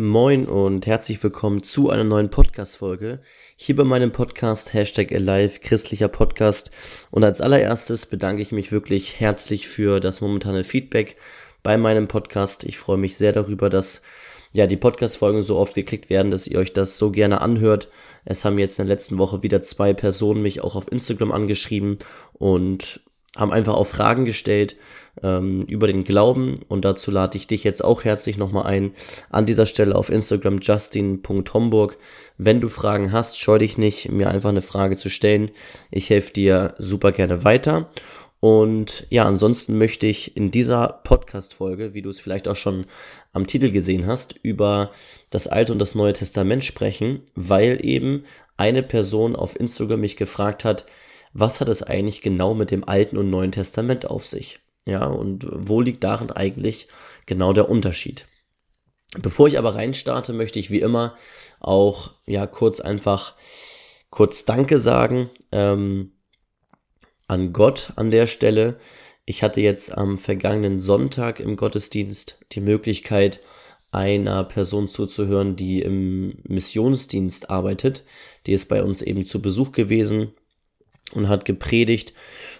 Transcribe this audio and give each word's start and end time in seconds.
Moin 0.00 0.46
und 0.46 0.86
herzlich 0.86 1.20
willkommen 1.24 1.64
zu 1.64 1.90
einer 1.90 2.04
neuen 2.04 2.30
Podcast-Folge. 2.30 3.20
Hier 3.56 3.74
bei 3.74 3.82
meinem 3.82 4.12
Podcast 4.12 4.72
Hashtag 4.72 5.10
Alive, 5.10 5.58
christlicher 5.58 6.06
Podcast. 6.06 6.70
Und 7.10 7.24
als 7.24 7.40
allererstes 7.40 8.06
bedanke 8.06 8.40
ich 8.40 8.52
mich 8.52 8.70
wirklich 8.70 9.18
herzlich 9.18 9.66
für 9.66 9.98
das 9.98 10.20
momentane 10.20 10.62
Feedback 10.62 11.16
bei 11.64 11.76
meinem 11.76 12.06
Podcast. 12.06 12.62
Ich 12.62 12.78
freue 12.78 12.96
mich 12.96 13.16
sehr 13.16 13.32
darüber, 13.32 13.68
dass 13.70 14.02
ja 14.52 14.68
die 14.68 14.76
Podcast-Folgen 14.76 15.42
so 15.42 15.58
oft 15.58 15.74
geklickt 15.74 16.10
werden, 16.10 16.30
dass 16.30 16.46
ihr 16.46 16.60
euch 16.60 16.72
das 16.72 16.96
so 16.96 17.10
gerne 17.10 17.40
anhört. 17.40 17.88
Es 18.24 18.44
haben 18.44 18.60
jetzt 18.60 18.78
in 18.78 18.86
der 18.86 18.94
letzten 18.94 19.18
Woche 19.18 19.42
wieder 19.42 19.62
zwei 19.62 19.94
Personen 19.94 20.42
mich 20.42 20.60
auch 20.60 20.76
auf 20.76 20.92
Instagram 20.92 21.32
angeschrieben 21.32 21.98
und 22.34 23.00
haben 23.38 23.52
einfach 23.52 23.74
auch 23.74 23.86
Fragen 23.86 24.24
gestellt 24.24 24.76
ähm, 25.22 25.62
über 25.62 25.86
den 25.86 26.04
Glauben 26.04 26.60
und 26.68 26.84
dazu 26.84 27.10
lade 27.10 27.38
ich 27.38 27.46
dich 27.46 27.64
jetzt 27.64 27.82
auch 27.82 28.04
herzlich 28.04 28.36
nochmal 28.36 28.66
ein 28.66 28.92
an 29.30 29.46
dieser 29.46 29.66
Stelle 29.66 29.94
auf 29.94 30.10
Instagram 30.10 30.58
justin.homburg. 30.60 31.96
Wenn 32.36 32.60
du 32.60 32.68
Fragen 32.68 33.12
hast, 33.12 33.40
scheu 33.40 33.58
dich 33.58 33.78
nicht, 33.78 34.10
mir 34.10 34.28
einfach 34.28 34.50
eine 34.50 34.62
Frage 34.62 34.96
zu 34.96 35.08
stellen. 35.08 35.50
Ich 35.90 36.10
helfe 36.10 36.32
dir 36.32 36.74
super 36.78 37.12
gerne 37.12 37.44
weiter. 37.44 37.90
Und 38.40 39.06
ja, 39.10 39.24
ansonsten 39.24 39.78
möchte 39.78 40.06
ich 40.06 40.36
in 40.36 40.52
dieser 40.52 41.00
Podcast-Folge, 41.02 41.94
wie 41.94 42.02
du 42.02 42.10
es 42.10 42.20
vielleicht 42.20 42.46
auch 42.46 42.56
schon 42.56 42.86
am 43.32 43.48
Titel 43.48 43.72
gesehen 43.72 44.06
hast, 44.06 44.36
über 44.42 44.92
das 45.30 45.48
Alte 45.48 45.72
und 45.72 45.80
das 45.80 45.96
Neue 45.96 46.12
Testament 46.12 46.64
sprechen, 46.64 47.22
weil 47.34 47.84
eben 47.84 48.24
eine 48.56 48.84
Person 48.84 49.34
auf 49.34 49.58
Instagram 49.58 50.00
mich 50.00 50.16
gefragt 50.16 50.64
hat, 50.64 50.86
was 51.32 51.60
hat 51.60 51.68
es 51.68 51.82
eigentlich 51.82 52.22
genau 52.22 52.54
mit 52.54 52.70
dem 52.70 52.88
Alten 52.88 53.16
und 53.16 53.30
Neuen 53.30 53.52
Testament 53.52 54.06
auf 54.06 54.26
sich? 54.26 54.60
Ja, 54.84 55.04
und 55.04 55.46
wo 55.50 55.80
liegt 55.80 56.02
darin 56.04 56.30
eigentlich 56.30 56.88
genau 57.26 57.52
der 57.52 57.68
Unterschied? 57.68 58.26
Bevor 59.20 59.48
ich 59.48 59.58
aber 59.58 59.74
reinstarte, 59.74 60.32
möchte 60.32 60.58
ich 60.58 60.70
wie 60.70 60.80
immer 60.80 61.16
auch 61.60 62.12
ja 62.26 62.46
kurz 62.46 62.80
einfach 62.80 63.34
kurz 64.10 64.44
Danke 64.44 64.78
sagen 64.78 65.30
ähm, 65.52 66.12
an 67.26 67.52
Gott 67.52 67.92
an 67.96 68.10
der 68.10 68.26
Stelle. 68.26 68.78
Ich 69.26 69.42
hatte 69.42 69.60
jetzt 69.60 69.96
am 69.96 70.16
vergangenen 70.16 70.80
Sonntag 70.80 71.40
im 71.40 71.56
Gottesdienst 71.56 72.40
die 72.52 72.60
Möglichkeit, 72.60 73.40
einer 73.90 74.44
Person 74.44 74.88
zuzuhören, 74.88 75.56
die 75.56 75.82
im 75.82 76.38
Missionsdienst 76.44 77.50
arbeitet. 77.50 78.04
Die 78.46 78.52
ist 78.52 78.68
bei 78.68 78.82
uns 78.82 79.02
eben 79.02 79.26
zu 79.26 79.40
Besuch 79.40 79.72
gewesen 79.72 80.32
und 81.12 81.28
hat 81.28 81.44
gepredigt 81.44 82.12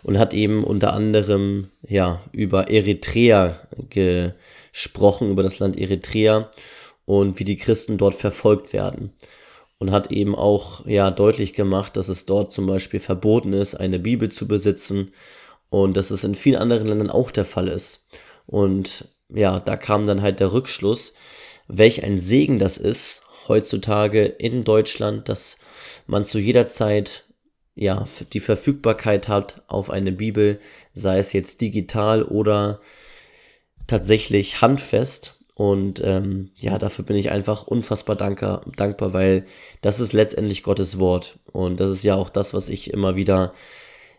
und 0.03 0.19
hat 0.19 0.35
eben 0.35 0.65
unter 0.65 0.93
anderem 0.93 1.71
ja 1.87 2.21
über 2.33 2.71
Eritrea 2.71 3.61
gesprochen, 3.91 5.31
über 5.31 5.43
das 5.43 5.59
Land 5.59 5.79
Eritrea 5.79 6.51
und 7.05 7.39
wie 7.39 7.45
die 7.45 7.57
Christen 7.57 7.99
dort 7.99 8.15
verfolgt 8.15 8.73
werden 8.73 9.13
und 9.79 9.91
hat 9.91 10.11
eben 10.11 10.35
auch 10.35 10.87
ja 10.87 11.11
deutlich 11.11 11.53
gemacht, 11.53 11.97
dass 11.97 12.09
es 12.09 12.27
dort 12.27 12.53
zum 12.53 12.67
Beispiel 12.67 13.01
verboten 13.01 13.53
ist, 13.53 13.75
eine 13.75 13.99
Bibel 13.99 14.31
zu 14.31 14.49
besitzen 14.49 15.13
und 15.71 15.97
dass 15.97 16.11
es 16.11 16.25
in 16.25 16.35
vielen 16.35 16.57
anderen 16.57 16.89
Ländern 16.89 17.11
auch 17.11 17.31
der 17.31 17.45
Fall 17.45 17.69
ist. 17.69 18.07
Und 18.47 19.07
ja, 19.29 19.61
da 19.61 19.77
kam 19.77 20.07
dann 20.07 20.23
halt 20.23 20.41
der 20.41 20.53
Rückschluss, 20.53 21.15
welch 21.69 22.03
ein 22.03 22.19
Segen 22.19 22.59
das 22.59 22.79
ist 22.79 23.25
heutzutage 23.47 24.25
in 24.25 24.65
Deutschland, 24.65 25.29
dass 25.29 25.59
man 26.07 26.25
zu 26.25 26.39
jeder 26.39 26.67
Zeit 26.67 27.25
ja, 27.79 28.05
die 28.33 28.41
Verfügbarkeit 28.41 29.29
hat 29.29 29.63
auf 29.69 29.91
eine 29.91 30.11
Bibel, 30.11 30.59
sei 30.93 31.19
es 31.19 31.33
jetzt 31.33 31.61
digital 31.61 32.25
oder 32.25 32.81
tatsächlich 33.87 34.61
handfest. 34.61 35.37
Und 35.55 36.01
ähm, 36.05 36.51
ja, 36.57 36.77
dafür 36.79 37.05
bin 37.05 37.15
ich 37.15 37.31
einfach 37.31 37.69
unfassbar 37.69 38.17
dankbar, 38.17 38.63
dankbar, 38.77 39.13
weil 39.13 39.47
das 39.81 40.01
ist 40.01 40.13
letztendlich 40.13 40.65
Gottes 40.65 40.99
Wort. 40.99 41.39
Und 41.53 41.79
das 41.79 41.93
ist 41.93 42.03
ja 42.03 42.17
auch 42.17 42.31
das, 42.31 42.53
was 42.53 42.69
ich 42.69 42.93
immer 42.93 43.15
wieder 43.15 43.55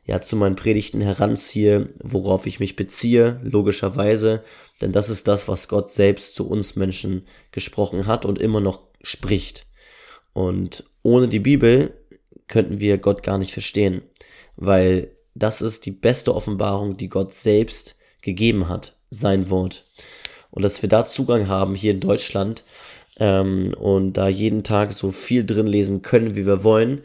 ja 0.05 0.21
zu 0.21 0.37
meinen 0.37 0.55
Predigten 0.55 1.01
heranziehe, 1.01 1.89
worauf 2.01 2.45
ich 2.45 2.61
mich 2.61 2.77
beziehe, 2.77 3.41
logischerweise. 3.43 4.41
Denn 4.81 4.93
das 4.93 5.09
ist 5.09 5.27
das, 5.27 5.49
was 5.49 5.67
Gott 5.67 5.91
selbst 5.91 6.33
zu 6.33 6.49
uns 6.49 6.77
Menschen 6.77 7.27
gesprochen 7.51 8.07
hat 8.07 8.25
und 8.25 8.39
immer 8.39 8.61
noch 8.61 8.83
spricht. 9.01 9.65
Und 10.31 10.85
ohne 11.03 11.27
die 11.27 11.39
Bibel 11.39 11.98
könnten 12.49 12.81
wir 12.81 12.97
Gott 12.97 13.23
gar 13.23 13.37
nicht 13.37 13.53
verstehen, 13.53 14.01
weil 14.57 15.15
das 15.35 15.61
ist 15.61 15.85
die 15.85 15.91
beste 15.91 16.35
Offenbarung, 16.35 16.97
die 16.97 17.07
Gott 17.07 17.33
selbst 17.33 17.95
gegeben 18.21 18.67
hat, 18.67 18.97
sein 19.09 19.49
Wort. 19.49 19.85
Und 20.51 20.63
dass 20.63 20.81
wir 20.81 20.89
da 20.89 21.05
Zugang 21.05 21.47
haben 21.47 21.75
hier 21.75 21.91
in 21.91 22.01
Deutschland 22.01 22.63
ähm, 23.19 23.73
und 23.77 24.13
da 24.13 24.27
jeden 24.27 24.63
Tag 24.63 24.91
so 24.91 25.11
viel 25.11 25.45
drin 25.45 25.67
lesen 25.67 26.01
können, 26.01 26.35
wie 26.35 26.45
wir 26.45 26.63
wollen, 26.63 27.01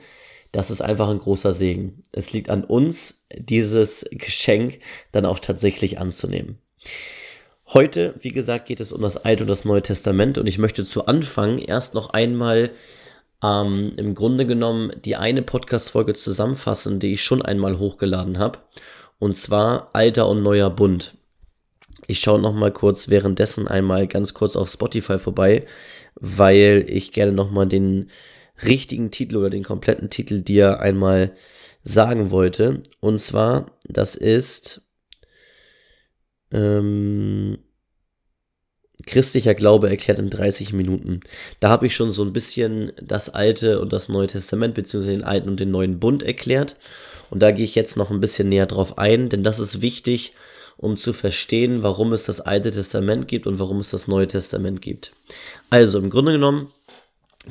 das 0.51 0.71
ist 0.71 0.81
einfach 0.81 1.09
ein 1.09 1.19
großer 1.19 1.53
Segen. 1.53 2.03
Es 2.13 2.33
liegt 2.33 2.49
an 2.49 2.65
uns, 2.65 3.27
dieses 3.37 4.09
Geschenk 4.13 4.79
dann 5.13 5.27
auch 5.27 5.41
tatsächlich 5.41 5.99
anzunehmen. 5.99 6.59
Heute, 7.67 8.15
wie 8.21 8.31
gesagt, 8.31 8.67
geht 8.67 8.81
es 8.81 8.93
um 8.93 9.03
das 9.03 9.17
Alte 9.17 9.45
und 9.45 9.49
das 9.49 9.65
Neue 9.65 9.83
Testament 9.83 10.39
und 10.39 10.47
ich 10.47 10.59
möchte 10.59 10.85
zu 10.85 11.07
Anfang 11.07 11.59
erst 11.59 11.95
noch 11.95 12.11
einmal 12.11 12.71
ähm, 13.45 13.93
im 13.97 14.15
Grunde 14.15 14.47
genommen 14.47 14.93
die 15.05 15.17
eine 15.17 15.43
Podcast-Folge 15.43 16.15
zusammenfassen, 16.15 16.99
die 16.99 17.13
ich 17.13 17.23
schon 17.23 17.43
einmal 17.43 17.79
hochgeladen 17.79 18.39
habe. 18.39 18.61
Und 19.19 19.37
zwar 19.37 19.91
Alter 19.93 20.29
und 20.29 20.43
Neuer 20.43 20.71
Bund. 20.71 21.17
Ich 22.07 22.21
schaue 22.21 22.41
noch 22.41 22.55
mal 22.55 22.73
kurz 22.73 23.09
währenddessen 23.09 23.69
einmal 23.69 24.07
ganz 24.07 24.35
kurz 24.35 24.57
auf 24.57 24.71
Spotify 24.71 25.19
vorbei, 25.19 25.67
weil 26.15 26.87
ich 26.89 27.13
gerne 27.13 27.33
noch 27.33 27.51
mal 27.51 27.67
den 27.67 28.11
richtigen 28.65 29.11
Titel 29.11 29.37
oder 29.37 29.51
den 29.51 29.63
kompletten 29.63 30.11
Titel 30.11 30.41
dir 30.41 30.81
einmal 30.81 31.35
sagen 31.83 32.31
wollte. 32.31 32.83
Und 33.01 33.19
zwar, 33.19 33.67
das 33.89 34.15
ist 34.17 34.83
ähm, 36.51 37.59
Christlicher 39.07 39.55
Glaube 39.55 39.89
erklärt 39.89 40.19
in 40.19 40.31
30 40.31 40.73
Minuten. 40.73 41.21
Da 41.61 41.69
habe 41.69 41.87
ich 41.87 41.95
schon 41.95 42.11
so 42.11 42.25
ein 42.25 42.33
bisschen 42.33 42.93
das 43.01 43.31
Alte 43.31 43.81
und 43.81 43.93
das 43.93 44.09
Neue 44.09 44.27
Testament, 44.27 44.75
beziehungsweise 44.75 45.17
den 45.17 45.25
Alten 45.25 45.49
und 45.49 45.61
den 45.61 45.71
Neuen 45.71 46.01
Bund 46.01 46.23
erklärt. 46.23 46.77
Und 47.31 47.41
da 47.41 47.51
gehe 47.51 47.65
ich 47.65 47.75
jetzt 47.75 47.97
noch 47.97 48.11
ein 48.11 48.21
bisschen 48.21 48.49
näher 48.49 48.67
drauf 48.67 48.99
ein, 48.99 49.29
denn 49.29 49.43
das 49.43 49.59
ist 49.59 49.83
wichtig, 49.83 50.35
um 50.77 50.97
zu 50.97 51.13
verstehen, 51.13 51.83
warum 51.83 52.13
es 52.13 52.25
das 52.25 52.41
Alte 52.41 52.71
Testament 52.71 53.29
gibt 53.29 53.47
und 53.47 53.59
warum 53.59 53.79
es 53.81 53.91
das 53.91 54.09
Neue 54.09 54.27
Testament 54.27 54.83
gibt. 54.83 55.13
Also, 55.71 55.99
im 55.99 56.11
Grunde 56.11 56.33
genommen 56.33 56.73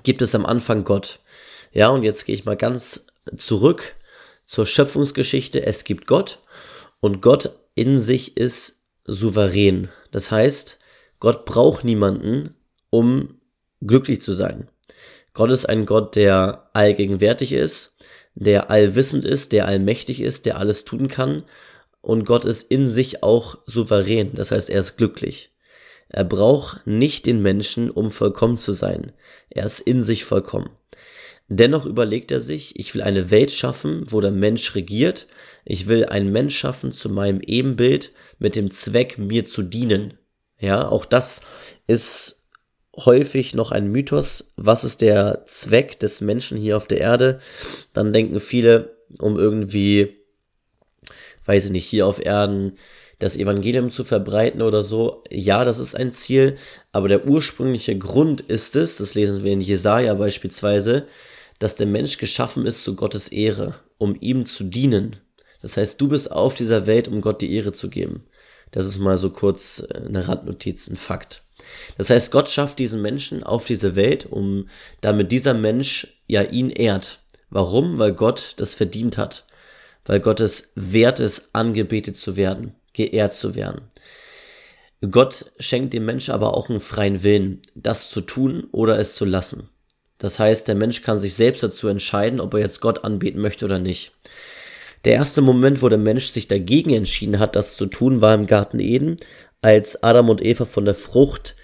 gibt 0.04 0.22
es 0.22 0.36
am 0.36 0.46
Anfang 0.46 0.84
Gott. 0.84 1.20
Ja, 1.72 1.90
und 1.90 2.04
jetzt 2.04 2.26
gehe 2.26 2.36
ich 2.36 2.46
mal 2.46 2.58
ganz 2.58 3.08
zurück 3.38 3.96
zur 4.46 4.66
Schöpfungsgeschichte. 4.66 5.66
Es 5.66 5.84
gibt 5.84 6.08
Gott 6.08 6.40
und 7.00 7.22
Gott 7.22 7.52
in 7.76 8.00
sich 8.00 8.38
ist 8.38 8.84
souverän. 9.06 9.90
Das 10.12 10.32
heißt, 10.32 10.80
Gott 11.24 11.46
braucht 11.46 11.86
niemanden, 11.86 12.54
um 12.90 13.40
glücklich 13.80 14.22
zu 14.22 14.34
sein. 14.34 14.68
Gott 15.32 15.52
ist 15.52 15.64
ein 15.70 15.86
Gott, 15.86 16.18
der 16.18 16.70
allgegenwärtig 16.74 17.54
ist, 17.54 17.96
der 18.36 18.70
allwissend 18.70 19.24
ist, 19.24 19.54
der 19.54 19.66
allmächtig 19.66 20.20
ist, 20.20 20.46
der 20.46 20.58
alles 20.58 20.84
tun 20.84 21.08
kann. 21.08 21.44
Und 22.02 22.26
Gott 22.26 22.44
ist 22.44 22.70
in 22.70 22.90
sich 22.90 23.24
auch 23.24 23.58
souverän, 23.66 24.32
das 24.34 24.52
heißt, 24.52 24.70
er 24.70 24.82
ist 24.82 24.98
glücklich. 24.98 25.56
Er 26.10 26.26
braucht 26.26 26.86
nicht 26.86 27.26
den 27.26 27.42
Menschen, 27.42 27.90
um 27.90 28.12
vollkommen 28.12 28.58
zu 28.58 28.74
sein. 28.74 29.14
Er 29.50 29.66
ist 29.66 29.80
in 29.80 30.04
sich 30.04 30.26
vollkommen. 30.26 30.72
Dennoch 31.48 31.86
überlegt 31.86 32.34
er 32.34 32.42
sich, 32.42 32.78
ich 32.78 32.94
will 32.96 33.02
eine 33.02 33.32
Welt 33.32 33.54
schaffen, 33.54 34.04
wo 34.08 34.20
der 34.20 34.32
Mensch 34.32 34.76
regiert. 34.76 35.28
Ich 35.64 35.88
will 35.88 36.06
einen 36.06 36.34
Mensch 36.34 36.58
schaffen 36.58 36.92
zu 36.92 37.08
meinem 37.08 37.40
Ebenbild 37.40 38.12
mit 38.40 38.58
dem 38.58 38.70
Zweck, 38.72 39.18
mir 39.18 39.46
zu 39.46 39.64
dienen. 39.64 40.16
Ja, 40.64 40.88
auch 40.88 41.04
das 41.04 41.42
ist 41.88 42.48
häufig 42.96 43.54
noch 43.54 43.72
ein 43.72 43.92
Mythos. 43.92 44.54
Was 44.56 44.86
ist 44.86 45.02
der 45.02 45.44
Zweck 45.46 46.00
des 46.00 46.22
Menschen 46.22 46.58
hier 46.58 46.78
auf 46.78 46.88
der 46.88 47.02
Erde? 47.02 47.42
Dann 47.92 48.14
denken 48.14 48.40
viele, 48.40 48.96
um 49.20 49.38
irgendwie, 49.38 50.16
weiß 51.44 51.66
ich 51.66 51.72
nicht, 51.72 51.86
hier 51.86 52.08
auf 52.08 52.26
Erden 52.26 52.78
das 53.20 53.36
Evangelium 53.36 53.92
zu 53.92 54.06
verbreiten 54.06 54.62
oder 54.62 54.84
so. 54.84 55.26
Ja, 55.30 55.66
das 55.66 55.80
ist 55.80 55.96
ein 55.96 56.14
Ziel, 56.14 56.56
aber 56.94 57.10
der 57.10 57.28
ursprüngliche 57.28 57.98
Grund 57.98 58.40
ist 58.40 58.78
es, 58.78 58.96
das 58.96 59.16
lesen 59.16 59.44
wir 59.44 59.52
in 59.52 59.60
Jesaja 59.60 60.14
beispielsweise, 60.14 61.08
dass 61.60 61.76
der 61.76 61.88
Mensch 61.88 62.18
geschaffen 62.18 62.66
ist 62.66 62.86
zu 62.86 62.96
Gottes 62.96 63.28
Ehre, 63.28 63.76
um 63.98 64.16
ihm 64.18 64.46
zu 64.46 64.64
dienen. 64.64 65.18
Das 65.62 65.76
heißt, 65.76 66.00
du 66.00 66.08
bist 66.08 66.32
auf 66.32 66.56
dieser 66.56 66.88
Welt, 66.88 67.10
um 67.10 67.20
Gott 67.20 67.42
die 67.42 67.54
Ehre 67.54 67.74
zu 67.74 67.90
geben. 67.90 68.24
Das 68.74 68.86
ist 68.86 68.98
mal 68.98 69.18
so 69.18 69.30
kurz 69.30 69.88
äh, 69.90 69.98
eine 70.06 70.28
Randnotiz, 70.28 70.90
ein 70.90 70.98
Fakt. 70.98 71.44
Das 71.98 72.10
heißt, 72.10 72.32
Gott 72.32 72.50
schafft 72.50 72.80
diesen 72.80 73.02
Menschen 73.02 73.44
auf 73.44 73.66
diese 73.66 73.96
Welt, 73.96 74.26
um 74.26 74.68
damit 75.00 75.32
dieser 75.32 75.54
Mensch 75.54 76.20
ja 76.28 76.42
ihn 76.42 76.70
ehrt. 76.70 77.20
Warum? 77.50 78.00
Weil 78.00 78.14
Gott 78.14 78.56
das 78.58 78.74
verdient 78.74 79.18
hat. 79.18 79.46
Weil 80.06 80.20
Gott 80.20 80.42
es 80.42 80.74
wert 80.76 81.20
ist, 81.20 81.50
angebetet 81.54 82.18
zu 82.18 82.36
werden, 82.36 82.76
geehrt 82.92 83.36
zu 83.36 83.56
werden. 83.56 83.82
Gott 85.12 85.52
schenkt 85.60 85.94
dem 85.94 86.06
Menschen 86.06 86.34
aber 86.34 86.58
auch 86.58 86.70
einen 86.70 86.80
freien 86.80 87.24
Willen, 87.24 87.62
das 87.76 88.10
zu 88.10 88.22
tun 88.22 88.68
oder 88.72 89.00
es 89.00 89.16
zu 89.16 89.26
lassen. 89.26 89.70
Das 90.18 90.40
heißt, 90.40 90.68
der 90.68 90.76
Mensch 90.76 91.02
kann 91.02 91.20
sich 91.20 91.36
selbst 91.36 91.64
dazu 91.64 91.90
entscheiden, 91.90 92.40
ob 92.40 92.54
er 92.54 92.62
jetzt 92.62 92.80
Gott 92.80 93.04
anbeten 93.04 93.42
möchte 93.42 93.66
oder 93.66 93.80
nicht. 93.80 94.14
Der 95.06 95.14
erste 95.14 95.42
Moment, 95.42 95.82
wo 95.82 95.90
der 95.90 95.98
Mensch 95.98 96.28
sich 96.28 96.48
dagegen 96.48 96.94
entschieden 96.94 97.40
hat, 97.40 97.56
das 97.56 97.76
zu 97.76 97.88
tun, 97.88 98.22
war 98.22 98.34
im 98.34 98.46
Garten 98.46 98.80
Eden, 98.80 99.18
als 99.62 100.02
Adam 100.02 100.30
und 100.30 100.44
Eva 100.44 100.66
von 100.66 100.86
der 100.86 100.96
Frucht 100.96 101.56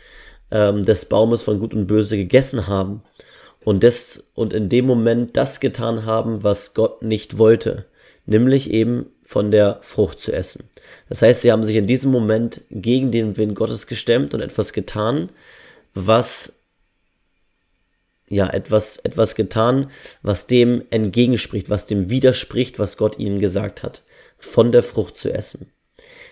ähm, 0.52 0.86
des 0.86 1.06
Baumes 1.06 1.42
von 1.42 1.60
Gut 1.60 1.74
und 1.74 1.88
Böse 1.88 2.18
gegessen 2.18 2.68
haben 2.68 3.04
und, 3.64 3.84
des, 3.84 4.32
und 4.34 4.54
in 4.54 4.70
dem 4.70 4.86
Moment 4.86 5.38
das 5.38 5.60
getan 5.60 6.06
haben, 6.06 6.44
was 6.44 6.74
Gott 6.74 7.02
nicht 7.02 7.38
wollte, 7.38 7.86
nämlich 8.26 8.72
eben 8.72 9.08
von 9.22 9.52
der 9.52 9.80
Frucht 9.82 10.20
zu 10.20 10.34
essen. 10.34 10.70
Das 11.08 11.22
heißt, 11.22 11.42
sie 11.42 11.52
haben 11.52 11.64
sich 11.64 11.76
in 11.76 11.88
diesem 11.88 12.12
Moment 12.12 12.62
gegen 12.70 13.12
den 13.12 13.38
Willen 13.38 13.56
Gottes 13.56 13.88
gestemmt 13.88 14.34
und 14.34 14.42
etwas 14.42 14.74
getan, 14.74 15.30
was 15.94 16.59
ja, 18.30 18.48
etwas, 18.48 18.98
etwas 18.98 19.36
getan, 19.36 19.90
was 20.22 20.48
dem 20.48 20.84
entgegenspricht, 20.92 21.70
was 21.70 21.88
dem 21.88 22.10
widerspricht, 22.10 22.80
was 22.80 22.96
Gott 22.96 23.20
ihnen 23.20 23.40
gesagt 23.40 23.84
hat, 23.84 24.04
von 24.38 24.72
der 24.72 24.84
Frucht 24.84 25.18
zu 25.18 25.34
essen. 25.34 25.72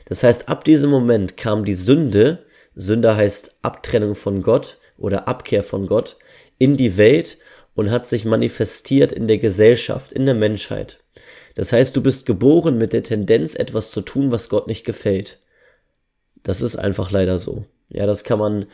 Das 0.06 0.24
heißt, 0.24 0.48
ab 0.48 0.64
diesem 0.64 0.90
Moment 0.90 1.36
kam 1.36 1.66
die 1.66 1.74
Sünde, 1.74 2.46
Sünde 2.76 3.16
heißt 3.16 3.58
Abtrennung 3.64 4.16
von 4.16 4.44
Gott 4.44 4.78
oder 4.98 5.28
Abkehr 5.28 5.64
von 5.64 5.88
Gott, 5.88 6.18
in 6.60 6.78
die 6.78 6.98
Welt 6.98 7.38
und 7.76 7.92
hat 7.92 8.08
sich 8.08 8.24
manifestiert 8.24 9.12
in 9.12 9.28
der 9.28 9.40
Gesellschaft, 9.40 10.14
in 10.14 10.26
der 10.26 10.36
Menschheit. 10.36 11.00
Das 11.56 11.74
heißt, 11.74 11.96
du 11.98 12.04
bist 12.04 12.28
geboren 12.28 12.78
mit 12.78 12.94
der 12.94 13.04
Tendenz, 13.04 13.56
etwas 13.56 13.90
zu 13.90 14.02
tun, 14.02 14.32
was 14.32 14.50
Gott 14.50 14.68
nicht 14.68 14.86
gefällt. 14.86 15.40
Das 16.44 16.62
ist 16.62 16.76
einfach 16.76 17.12
leider 17.12 17.40
so. 17.40 17.66
Ja, 17.90 18.06
das 18.06 18.24
kann 18.24 18.40
man 18.40 18.68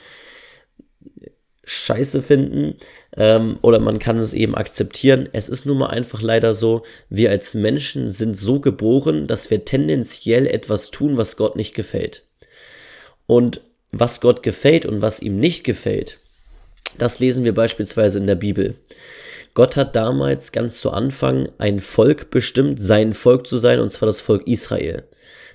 scheiße 1.64 2.22
finden 2.22 2.76
ähm, 3.16 3.58
oder 3.62 3.80
man 3.80 4.00
kann 4.00 4.18
es 4.18 4.34
eben 4.34 4.56
akzeptieren. 4.56 5.30
Es 5.32 5.50
ist 5.50 5.66
nun 5.66 5.78
mal 5.78 5.88
einfach 5.88 6.22
leider 6.22 6.56
so, 6.56 6.84
wir 7.10 7.30
als 7.30 7.54
Menschen 7.54 8.12
sind 8.12 8.38
so 8.38 8.60
geboren, 8.60 9.28
dass 9.28 9.50
wir 9.50 9.64
tendenziell 9.66 10.48
etwas 10.48 10.92
tun, 10.92 11.18
was 11.18 11.38
Gott 11.38 11.56
nicht 11.56 11.74
gefällt. 11.74 12.24
Und 13.26 13.62
was 13.92 14.22
Gott 14.22 14.44
gefällt 14.44 14.86
und 14.86 15.02
was 15.02 15.22
ihm 15.22 15.40
nicht 15.40 15.64
gefällt, 15.64 16.20
das 16.98 17.20
lesen 17.20 17.46
wir 17.46 17.54
beispielsweise 17.54 18.20
in 18.20 18.28
der 18.28 18.36
Bibel. 18.36 18.76
Gott 19.54 19.78
hat 19.78 19.96
damals 19.96 20.52
ganz 20.52 20.82
zu 20.82 20.92
Anfang 20.92 21.48
ein 21.60 21.80
Volk 21.80 22.32
bestimmt, 22.32 22.82
sein 22.82 23.14
Volk 23.14 23.46
zu 23.48 23.58
sein, 23.58 23.80
und 23.80 23.92
zwar 23.92 24.08
das 24.08 24.20
Volk 24.20 24.48
Israel. 24.48 25.04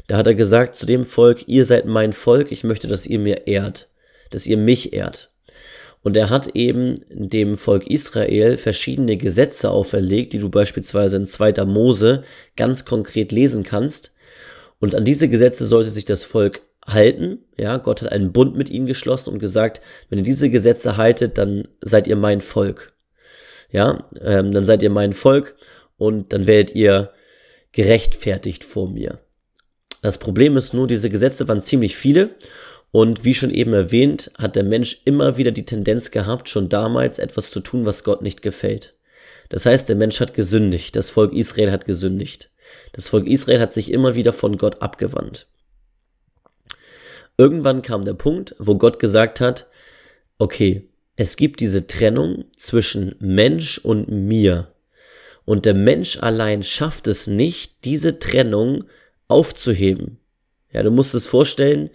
Da 0.07 0.17
hat 0.17 0.27
er 0.27 0.35
gesagt 0.35 0.77
zu 0.77 0.87
dem 0.87 1.05
Volk, 1.05 1.49
ihr 1.49 1.65
seid 1.65 1.85
mein 1.85 2.13
Volk, 2.13 2.53
ich 2.53 2.65
möchte, 2.65 2.87
dass 2.89 3.07
ihr 3.07 3.19
mir 3.19 3.47
ehrt, 3.47 3.89
dass 4.31 4.47
ihr 4.47 4.57
mich 4.57 4.93
ehrt. 4.93 5.31
Und 6.03 6.17
er 6.17 6.31
hat 6.31 6.55
eben 6.55 7.05
dem 7.11 7.59
Volk 7.59 7.87
Israel 7.87 8.57
verschiedene 8.57 9.17
Gesetze 9.17 9.71
auferlegt, 9.71 10.33
die 10.33 10.39
du 10.39 10.49
beispielsweise 10.49 11.17
in 11.17 11.27
2. 11.27 11.65
Mose 11.65 12.25
ganz 12.57 12.85
konkret 12.85 13.33
lesen 13.33 13.65
kannst. 13.65 14.15
Und 14.79 14.95
an 14.95 15.05
diese 15.05 15.29
Gesetze 15.29 15.67
sollte 15.67 15.91
sich 15.91 16.05
das 16.05 16.25
Volk 16.25 16.63
halten. 16.87 17.45
Ja, 17.57 17.77
Gott 17.79 18.03
hat 18.03 18.13
einen 18.13 18.33
Bund 18.33 18.57
mit 18.57 18.71
ihnen 18.71 18.87
geschlossen 18.87 19.33
und 19.33 19.39
gesagt, 19.39 19.81
wenn 20.09 20.19
ihr 20.19 20.25
diese 20.25 20.51
Gesetze 20.51 20.97
haltet, 20.97 21.37
dann 21.37 21.69
seid 21.81 22.07
ihr 22.07 22.17
mein 22.17 22.41
Volk. 22.41 22.93
Ja, 23.71 24.09
ähm, 24.21 24.53
dann 24.53 24.65
seid 24.65 24.83
ihr 24.83 24.91
mein 24.91 25.13
Volk 25.13 25.57
und 25.97 26.33
dann 26.33 26.47
werdet 26.47 26.75
ihr 26.75 27.13
gerechtfertigt 27.73 28.65
vor 28.65 28.89
mir. 28.89 29.21
Das 30.01 30.19
Problem 30.19 30.57
ist 30.57 30.73
nur, 30.75 30.87
diese 30.87 31.11
Gesetze 31.11 31.49
waren 31.49 31.61
ziemlich 31.61 31.97
viele 31.97 32.31
und 32.91 33.25
wie 33.25 33.35
schon 33.35 33.51
eben 33.51 33.75
erwähnt, 33.75 34.31
hat 34.39 34.57
der 34.57 34.65
Mensch 34.65 35.03
immer 35.05 35.37
wieder 35.37 35.51
die 35.51 35.65
Tendenz 35.65 36.11
gehabt, 36.11 36.49
schon 36.49 36.69
damals 36.69 37.19
etwas 37.19 37.51
zu 37.51 37.61
tun, 37.61 37.85
was 37.85 38.05
Gott 38.05 38.23
nicht 38.23 38.43
gefällt. 38.43 38.95
Das 39.49 39.67
heißt, 39.67 39.89
der 39.89 39.97
Mensch 39.97 40.21
hat 40.21 40.35
gesündigt, 40.35 40.97
das 40.97 41.11
Volk 41.11 41.33
Israel 41.33 41.71
hat 41.71 41.85
gesündigt. 41.85 42.51
Das 42.93 43.09
Volk 43.09 43.27
Israel 43.27 43.61
hat 43.61 43.73
sich 43.73 43.93
immer 43.93 44.15
wieder 44.15 44.33
von 44.33 44.57
Gott 44.59 44.83
abgewandt. 44.83 45.47
Irgendwann 47.37 47.83
kam 47.83 48.05
der 48.05 48.15
Punkt, 48.15 48.55
wo 48.59 48.77
Gott 48.77 48.99
gesagt 48.99 49.41
hat, 49.41 49.69
okay, 50.39 50.89
es 51.17 51.37
gibt 51.37 51.61
diese 51.61 51.87
Trennung 51.87 52.45
zwischen 52.57 53.15
Mensch 53.21 53.79
und 53.79 54.09
mir. 54.09 54.73
Und 55.45 55.65
der 55.65 55.75
Mensch 55.75 56.19
allein 56.21 56.63
schafft 56.63 57.07
es 57.07 57.27
nicht, 57.27 57.85
diese 57.85 58.19
Trennung 58.19 58.85
aufzuheben. 59.29 60.19
Ja, 60.73 60.83
du 60.83 60.91
musst 60.91 61.15
es 61.15 61.27
vorstellen, 61.27 61.91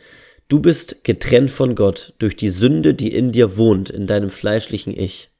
Du 0.53 0.59
bist 0.59 1.03
getrennt 1.03 1.49
von 1.49 1.73
Gott 1.73 2.13
durch 2.19 2.35
die 2.35 2.51
Sünde, 2.51 2.93
die 2.93 3.11
in 3.11 3.31
dir 3.31 3.57
wohnt, 3.57 3.89
in 3.89 4.05
deinem 4.05 4.29
fleischlichen 4.29 4.95
Ich. 4.95 5.31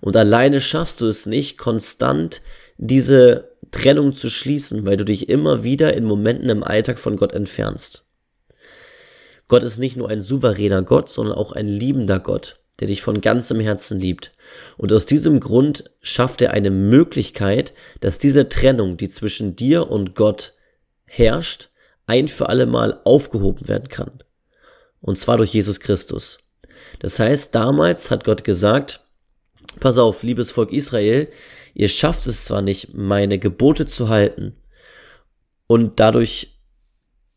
Und 0.00 0.16
alleine 0.16 0.60
schaffst 0.60 1.00
du 1.00 1.08
es 1.08 1.26
nicht, 1.26 1.58
konstant 1.58 2.42
diese 2.76 3.56
Trennung 3.72 4.14
zu 4.14 4.30
schließen, 4.30 4.86
weil 4.86 4.96
du 4.96 5.04
dich 5.04 5.28
immer 5.28 5.64
wieder 5.64 5.94
in 5.94 6.04
Momenten 6.04 6.48
im 6.48 6.62
Alltag 6.62 7.00
von 7.00 7.16
Gott 7.16 7.32
entfernst. 7.32 8.06
Gott 9.48 9.64
ist 9.64 9.78
nicht 9.78 9.96
nur 9.96 10.08
ein 10.08 10.20
souveräner 10.20 10.82
Gott, 10.82 11.10
sondern 11.10 11.34
auch 11.34 11.50
ein 11.50 11.66
liebender 11.66 12.20
Gott, 12.20 12.60
der 12.78 12.86
dich 12.86 13.02
von 13.02 13.20
ganzem 13.20 13.58
Herzen 13.58 13.98
liebt. 13.98 14.30
Und 14.76 14.92
aus 14.92 15.06
diesem 15.06 15.40
Grund 15.40 15.90
schafft 16.02 16.40
er 16.40 16.52
eine 16.52 16.70
Möglichkeit, 16.70 17.74
dass 17.98 18.20
diese 18.20 18.48
Trennung, 18.48 18.96
die 18.96 19.08
zwischen 19.08 19.56
dir 19.56 19.90
und 19.90 20.14
Gott 20.14 20.54
herrscht, 21.04 21.70
ein 22.06 22.28
für 22.28 22.48
alle 22.48 22.66
Mal 22.66 23.00
aufgehoben 23.02 23.66
werden 23.66 23.88
kann. 23.88 24.22
Und 25.02 25.18
zwar 25.18 25.36
durch 25.36 25.52
Jesus 25.52 25.80
Christus. 25.80 26.38
Das 27.00 27.18
heißt, 27.18 27.54
damals 27.54 28.10
hat 28.10 28.24
Gott 28.24 28.44
gesagt, 28.44 29.04
pass 29.80 29.98
auf, 29.98 30.22
liebes 30.22 30.50
Volk 30.50 30.72
Israel, 30.72 31.28
ihr 31.74 31.88
schafft 31.88 32.26
es 32.26 32.46
zwar 32.46 32.62
nicht, 32.62 32.94
meine 32.94 33.38
Gebote 33.38 33.86
zu 33.86 34.08
halten 34.08 34.56
und 35.66 36.00
dadurch 36.00 36.58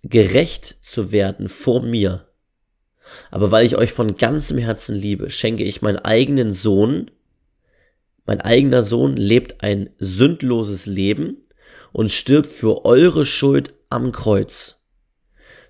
gerecht 0.03 0.77
zu 0.81 1.11
werden 1.11 1.49
vor 1.49 1.81
mir, 1.81 2.29
aber 3.31 3.51
weil 3.51 3.65
ich 3.65 3.75
euch 3.75 3.91
von 3.91 4.15
ganzem 4.15 4.57
Herzen 4.57 4.95
liebe, 4.95 5.29
schenke 5.29 5.63
ich 5.63 5.81
meinen 5.81 5.99
eigenen 5.99 6.51
Sohn, 6.51 7.11
mein 8.25 8.41
eigener 8.41 8.83
Sohn 8.83 9.15
lebt 9.15 9.63
ein 9.63 9.89
sündloses 9.99 10.85
Leben 10.85 11.47
und 11.91 12.11
stirbt 12.11 12.49
für 12.49 12.85
eure 12.85 13.25
Schuld 13.25 13.73
am 13.89 14.11
Kreuz, 14.11 14.81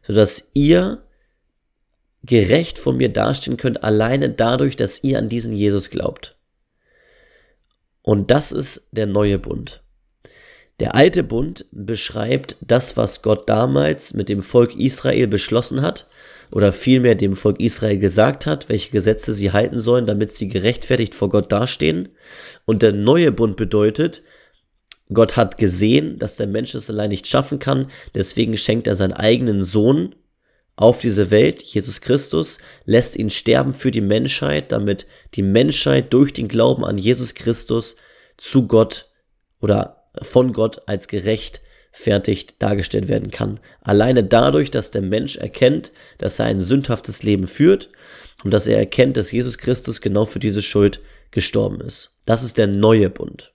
sodass 0.01 0.51
ihr 0.53 1.04
gerecht 2.25 2.77
vor 2.77 2.93
mir 2.93 3.09
dastehen 3.09 3.57
könnt, 3.57 3.83
alleine 3.83 4.29
dadurch, 4.29 4.75
dass 4.75 5.03
ihr 5.03 5.17
an 5.17 5.29
diesen 5.29 5.53
Jesus 5.53 5.89
glaubt. 5.89 6.37
Und 8.01 8.31
das 8.31 8.51
ist 8.51 8.89
der 8.91 9.05
neue 9.05 9.39
Bund. 9.39 9.81
Der 10.79 10.93
alte 10.93 11.23
Bund 11.23 11.65
beschreibt 11.71 12.57
das, 12.59 12.97
was 12.97 13.21
Gott 13.21 13.47
damals 13.47 14.13
mit 14.13 14.27
dem 14.27 14.41
Volk 14.43 14.75
Israel 14.75 15.27
beschlossen 15.27 15.81
hat, 15.81 16.07
oder 16.51 16.71
vielmehr 16.71 17.15
dem 17.15 17.35
Volk 17.35 17.59
Israel 17.59 17.97
gesagt 17.97 18.45
hat, 18.45 18.69
welche 18.69 18.91
Gesetze 18.91 19.33
sie 19.33 19.51
halten 19.51 19.79
sollen, 19.79 20.05
damit 20.05 20.31
sie 20.31 20.47
gerechtfertigt 20.47 21.15
vor 21.15 21.29
Gott 21.29 21.51
dastehen. 21.51 22.09
Und 22.65 22.81
der 22.81 22.91
neue 22.91 23.31
Bund 23.31 23.57
bedeutet, 23.57 24.21
Gott 25.13 25.35
hat 25.37 25.57
gesehen, 25.57 26.19
dass 26.19 26.35
der 26.35 26.47
Mensch 26.47 26.75
es 26.75 26.89
allein 26.89 27.09
nicht 27.09 27.27
schaffen 27.27 27.59
kann, 27.59 27.89
deswegen 28.13 28.57
schenkt 28.57 28.87
er 28.87 28.95
seinen 28.95 29.13
eigenen 29.13 29.63
Sohn 29.63 30.15
auf 30.75 30.99
diese 30.99 31.31
Welt, 31.31 31.61
Jesus 31.63 32.01
Christus, 32.01 32.57
lässt 32.85 33.15
ihn 33.15 33.29
sterben 33.29 33.73
für 33.73 33.91
die 33.91 34.01
Menschheit, 34.01 34.71
damit 34.71 35.07
die 35.35 35.41
Menschheit 35.41 36.11
durch 36.13 36.33
den 36.33 36.47
Glauben 36.47 36.83
an 36.83 36.97
Jesus 36.97 37.33
Christus 37.33 37.95
zu 38.37 38.67
Gott 38.67 39.09
oder 39.61 40.07
von 40.21 40.53
Gott 40.53 40.81
als 40.87 41.07
gerecht 41.07 41.61
fertig 41.91 42.59
dargestellt 42.59 43.07
werden 43.07 43.31
kann. 43.31 43.61
Alleine 43.79 44.25
dadurch, 44.25 44.69
dass 44.69 44.91
der 44.91 45.01
Mensch 45.01 45.37
erkennt, 45.37 45.93
dass 46.17 46.39
er 46.39 46.45
ein 46.45 46.59
sündhaftes 46.59 47.23
Leben 47.23 47.47
führt 47.47 47.89
und 48.43 48.51
dass 48.51 48.67
er 48.67 48.77
erkennt, 48.77 49.15
dass 49.15 49.31
Jesus 49.31 49.57
Christus 49.57 50.01
genau 50.01 50.25
für 50.25 50.39
diese 50.39 50.61
Schuld 50.61 50.99
gestorben 51.31 51.79
ist. 51.79 52.11
Das 52.25 52.43
ist 52.43 52.57
der 52.57 52.67
neue 52.67 53.09
Bund. 53.09 53.53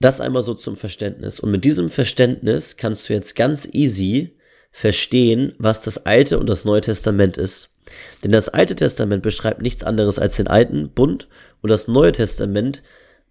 Das 0.00 0.22
einmal 0.22 0.42
so 0.42 0.54
zum 0.54 0.76
Verständnis. 0.76 1.38
Und 1.38 1.50
mit 1.50 1.64
diesem 1.64 1.90
Verständnis 1.90 2.78
kannst 2.78 3.08
du 3.08 3.12
jetzt 3.12 3.36
ganz 3.36 3.68
easy 3.70 4.36
verstehen, 4.72 5.54
was 5.58 5.80
das 5.80 6.06
Alte 6.06 6.38
und 6.38 6.48
das 6.48 6.64
Neue 6.64 6.80
Testament 6.80 7.36
ist. 7.36 7.76
Denn 8.24 8.32
das 8.32 8.48
Alte 8.48 8.74
Testament 8.74 9.22
beschreibt 9.22 9.62
nichts 9.62 9.84
anderes 9.84 10.18
als 10.18 10.36
den 10.36 10.48
alten 10.48 10.90
Bund 10.90 11.28
und 11.60 11.70
das 11.70 11.88
Neue 11.88 12.12
Testament 12.12 12.82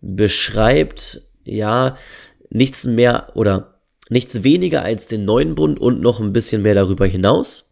beschreibt 0.01 1.21
ja 1.43 1.97
nichts 2.49 2.85
mehr 2.85 3.31
oder 3.33 3.81
nichts 4.09 4.43
weniger 4.43 4.83
als 4.83 5.07
den 5.07 5.25
neuen 5.25 5.55
Bund 5.55 5.79
und 5.79 6.01
noch 6.01 6.19
ein 6.19 6.33
bisschen 6.33 6.61
mehr 6.61 6.75
darüber 6.75 7.07
hinaus. 7.07 7.71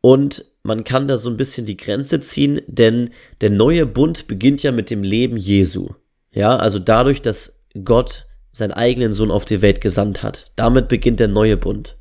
Und 0.00 0.44
man 0.62 0.84
kann 0.84 1.08
da 1.08 1.16
so 1.16 1.30
ein 1.30 1.36
bisschen 1.36 1.64
die 1.64 1.76
Grenze 1.76 2.20
ziehen, 2.20 2.60
denn 2.66 3.10
der 3.40 3.50
neue 3.50 3.86
Bund 3.86 4.26
beginnt 4.26 4.62
ja 4.62 4.72
mit 4.72 4.90
dem 4.90 5.02
Leben 5.02 5.36
Jesu. 5.36 5.90
Ja, 6.32 6.56
also 6.56 6.78
dadurch, 6.78 7.22
dass 7.22 7.64
Gott 7.84 8.27
seinen 8.58 8.72
eigenen 8.72 9.12
Sohn 9.12 9.30
auf 9.30 9.44
die 9.44 9.62
Welt 9.62 9.80
gesandt 9.80 10.22
hat. 10.22 10.50
Damit 10.56 10.88
beginnt 10.88 11.20
der 11.20 11.28
neue 11.28 11.56
Bund. 11.56 11.96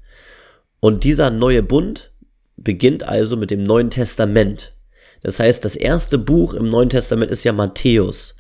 Und 0.80 1.04
dieser 1.04 1.30
neue 1.32 1.64
Bund 1.64 2.12
beginnt 2.58 3.04
also 3.04 3.38
mit 3.38 3.52
dem 3.52 3.64
Neuen 3.64 3.90
Testament. 3.90 4.74
Das 5.22 5.40
heißt, 5.40 5.64
das 5.64 5.76
erste 5.76 6.18
Buch 6.18 6.54
im 6.54 6.70
Neuen 6.70 6.90
Testament 6.90 7.32
ist 7.32 7.44
ja 7.44 7.54
Matthäus. 7.54 8.36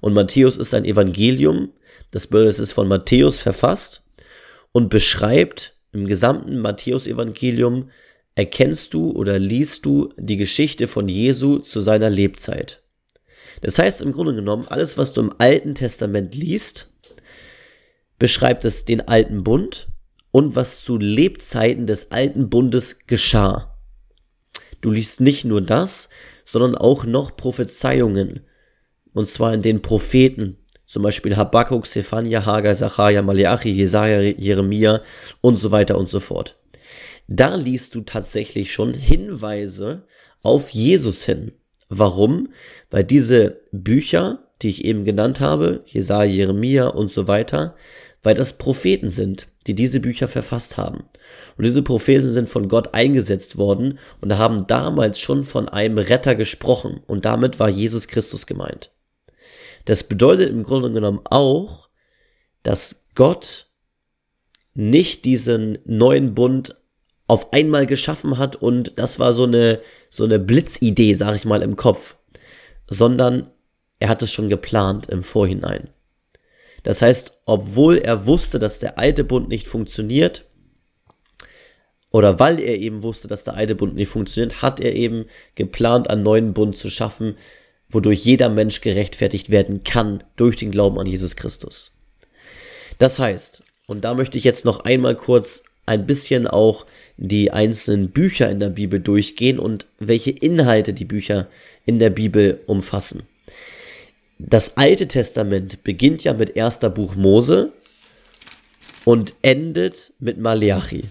Und 0.00 0.14
Matthäus 0.14 0.56
ist 0.56 0.74
ein 0.74 0.84
Evangelium, 0.84 1.72
das 2.10 2.26
es 2.26 2.58
ist 2.58 2.72
von 2.72 2.88
Matthäus 2.88 3.38
verfasst 3.38 4.04
und 4.72 4.88
beschreibt 4.88 5.76
im 5.92 6.06
gesamten 6.06 6.58
Matthäus-Evangelium, 6.58 7.90
erkennst 8.34 8.94
du 8.94 9.10
oder 9.10 9.38
liest 9.38 9.84
du 9.84 10.12
die 10.16 10.36
Geschichte 10.36 10.88
von 10.88 11.08
Jesu 11.08 11.58
zu 11.58 11.80
seiner 11.80 12.10
Lebzeit. 12.10 12.82
Das 13.60 13.78
heißt 13.78 14.00
im 14.00 14.12
Grunde 14.12 14.34
genommen, 14.34 14.66
alles, 14.68 14.96
was 14.96 15.12
du 15.12 15.20
im 15.20 15.34
Alten 15.38 15.74
Testament 15.74 16.34
liest, 16.34 16.91
beschreibt 18.22 18.64
es 18.64 18.84
den 18.84 19.00
alten 19.08 19.42
Bund 19.42 19.88
und 20.30 20.54
was 20.54 20.84
zu 20.84 20.96
Lebzeiten 20.96 21.88
des 21.88 22.12
alten 22.12 22.48
Bundes 22.48 23.08
geschah. 23.08 23.76
Du 24.80 24.92
liest 24.92 25.20
nicht 25.20 25.44
nur 25.44 25.60
das, 25.60 26.08
sondern 26.44 26.76
auch 26.76 27.04
noch 27.04 27.36
Prophezeiungen, 27.36 28.46
und 29.12 29.26
zwar 29.26 29.52
in 29.54 29.62
den 29.62 29.82
Propheten, 29.82 30.58
zum 30.86 31.02
Beispiel 31.02 31.34
Habakkuk, 31.34 31.84
Zephania, 31.84 32.46
Hagar, 32.46 32.76
Zachariah, 32.76 33.22
Malachi, 33.22 33.70
Jesaja, 33.70 34.20
Jeremia 34.20 35.02
und 35.40 35.56
so 35.56 35.72
weiter 35.72 35.98
und 35.98 36.08
so 36.08 36.20
fort. 36.20 36.56
Da 37.26 37.56
liest 37.56 37.96
du 37.96 38.02
tatsächlich 38.02 38.72
schon 38.72 38.94
Hinweise 38.94 40.06
auf 40.42 40.70
Jesus 40.70 41.24
hin. 41.24 41.50
Warum? 41.88 42.50
Weil 42.88 43.02
diese 43.02 43.62
Bücher, 43.72 44.46
die 44.62 44.68
ich 44.68 44.84
eben 44.84 45.04
genannt 45.04 45.40
habe, 45.40 45.82
Jesaja, 45.86 46.30
Jeremia 46.30 46.86
und 46.86 47.10
so 47.10 47.26
weiter, 47.26 47.74
weil 48.22 48.34
das 48.34 48.58
Propheten 48.58 49.10
sind, 49.10 49.48
die 49.66 49.74
diese 49.74 50.00
Bücher 50.00 50.28
verfasst 50.28 50.76
haben. 50.76 51.04
Und 51.56 51.64
diese 51.64 51.82
Propheten 51.82 52.28
sind 52.28 52.48
von 52.48 52.68
Gott 52.68 52.94
eingesetzt 52.94 53.58
worden 53.58 53.98
und 54.20 54.38
haben 54.38 54.66
damals 54.66 55.18
schon 55.18 55.44
von 55.44 55.68
einem 55.68 55.98
Retter 55.98 56.34
gesprochen 56.34 57.00
und 57.06 57.24
damit 57.24 57.58
war 57.58 57.68
Jesus 57.68 58.08
Christus 58.08 58.46
gemeint. 58.46 58.92
Das 59.84 60.04
bedeutet 60.04 60.50
im 60.50 60.62
Grunde 60.62 60.92
genommen 60.92 61.20
auch, 61.24 61.88
dass 62.62 63.06
Gott 63.14 63.66
nicht 64.74 65.24
diesen 65.24 65.78
neuen 65.84 66.34
Bund 66.34 66.76
auf 67.26 67.52
einmal 67.52 67.86
geschaffen 67.86 68.38
hat 68.38 68.56
und 68.56 68.92
das 68.96 69.18
war 69.18 69.32
so 69.32 69.44
eine, 69.44 69.80
so 70.10 70.24
eine 70.24 70.38
Blitzidee, 70.38 71.14
sag 71.14 71.34
ich 71.34 71.44
mal, 71.44 71.62
im 71.62 71.76
Kopf, 71.76 72.16
sondern 72.88 73.50
er 73.98 74.08
hat 74.08 74.22
es 74.22 74.32
schon 74.32 74.48
geplant 74.48 75.06
im 75.08 75.22
Vorhinein. 75.22 75.88
Das 76.82 77.02
heißt, 77.02 77.40
obwohl 77.44 77.98
er 77.98 78.26
wusste, 78.26 78.58
dass 78.58 78.78
der 78.78 78.98
alte 78.98 79.24
Bund 79.24 79.48
nicht 79.48 79.66
funktioniert, 79.68 80.44
oder 82.10 82.38
weil 82.38 82.58
er 82.60 82.78
eben 82.78 83.02
wusste, 83.02 83.26
dass 83.26 83.44
der 83.44 83.54
alte 83.54 83.74
Bund 83.74 83.94
nicht 83.94 84.08
funktioniert, 84.08 84.60
hat 84.60 84.80
er 84.80 84.94
eben 84.94 85.24
geplant, 85.54 86.10
einen 86.10 86.22
neuen 86.22 86.52
Bund 86.52 86.76
zu 86.76 86.90
schaffen, 86.90 87.36
wodurch 87.88 88.24
jeder 88.24 88.48
Mensch 88.48 88.80
gerechtfertigt 88.82 89.50
werden 89.50 89.82
kann 89.82 90.22
durch 90.36 90.56
den 90.56 90.70
Glauben 90.70 90.98
an 90.98 91.06
Jesus 91.06 91.36
Christus. 91.36 91.92
Das 92.98 93.18
heißt, 93.18 93.62
und 93.86 94.04
da 94.04 94.14
möchte 94.14 94.38
ich 94.38 94.44
jetzt 94.44 94.64
noch 94.64 94.80
einmal 94.80 95.16
kurz 95.16 95.64
ein 95.86 96.06
bisschen 96.06 96.46
auch 96.46 96.86
die 97.16 97.50
einzelnen 97.50 98.10
Bücher 98.10 98.50
in 98.50 98.60
der 98.60 98.70
Bibel 98.70 99.00
durchgehen 99.00 99.58
und 99.58 99.86
welche 99.98 100.30
Inhalte 100.30 100.92
die 100.92 101.04
Bücher 101.04 101.48
in 101.86 101.98
der 101.98 102.10
Bibel 102.10 102.60
umfassen. 102.66 103.22
Das 104.48 104.76
Alte 104.76 105.06
Testament 105.06 105.84
beginnt 105.84 106.24
ja 106.24 106.32
mit 106.32 106.56
erster 106.56 106.90
Buch 106.90 107.14
Mose 107.14 107.72
und 109.04 109.34
endet 109.42 110.12
mit 110.18 110.38
Maleachi. 110.38 111.02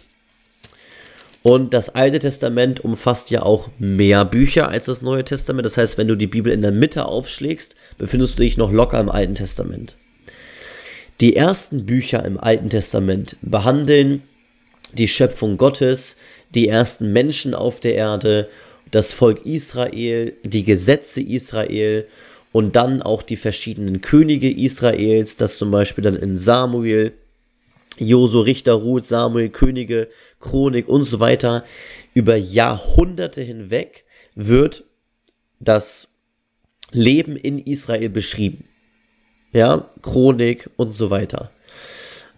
Und 1.43 1.73
das 1.73 1.95
Alte 1.95 2.19
Testament 2.19 2.81
umfasst 2.81 3.31
ja 3.31 3.41
auch 3.41 3.69
mehr 3.79 4.25
Bücher 4.25 4.67
als 4.67 4.85
das 4.85 5.01
Neue 5.01 5.23
Testament. 5.23 5.65
Das 5.65 5.77
heißt, 5.77 5.97
wenn 5.97 6.07
du 6.07 6.15
die 6.15 6.27
Bibel 6.27 6.51
in 6.51 6.61
der 6.61 6.71
Mitte 6.71 7.05
aufschlägst, 7.05 7.75
befindest 7.97 8.37
du 8.37 8.43
dich 8.43 8.57
noch 8.57 8.71
locker 8.71 8.99
im 8.99 9.09
Alten 9.09 9.35
Testament. 9.35 9.95
Die 11.19 11.35
ersten 11.35 11.85
Bücher 11.85 12.23
im 12.25 12.39
Alten 12.39 12.69
Testament 12.69 13.37
behandeln 13.41 14.23
die 14.93 15.07
Schöpfung 15.07 15.57
Gottes, 15.57 16.17
die 16.53 16.67
ersten 16.67 17.13
Menschen 17.13 17.55
auf 17.55 17.79
der 17.79 17.95
Erde, 17.95 18.49
das 18.91 19.13
Volk 19.13 19.45
Israel, 19.45 20.33
die 20.43 20.63
Gesetze 20.63 21.21
Israel 21.21 22.05
und 22.51 22.75
dann 22.75 23.01
auch 23.01 23.21
die 23.21 23.35
verschiedenen 23.35 24.01
Könige 24.01 24.51
Israels, 24.51 25.37
das 25.37 25.57
zum 25.57 25.71
Beispiel 25.71 26.03
dann 26.03 26.15
in 26.15 26.37
Samuel, 26.37 27.13
Josu, 27.97 28.41
Richter, 28.41 28.73
Ruth, 28.73 29.05
Samuel, 29.05 29.49
Könige, 29.49 30.09
Chronik 30.39 30.87
und 30.87 31.03
so 31.03 31.19
weiter, 31.19 31.63
über 32.13 32.35
Jahrhunderte 32.35 33.41
hinweg 33.41 34.03
wird 34.35 34.83
das 35.59 36.09
Leben 36.91 37.35
in 37.37 37.59
Israel 37.59 38.09
beschrieben. 38.09 38.65
Ja, 39.53 39.89
Chronik 40.01 40.69
und 40.77 40.93
so 40.93 41.09
weiter. 41.09 41.51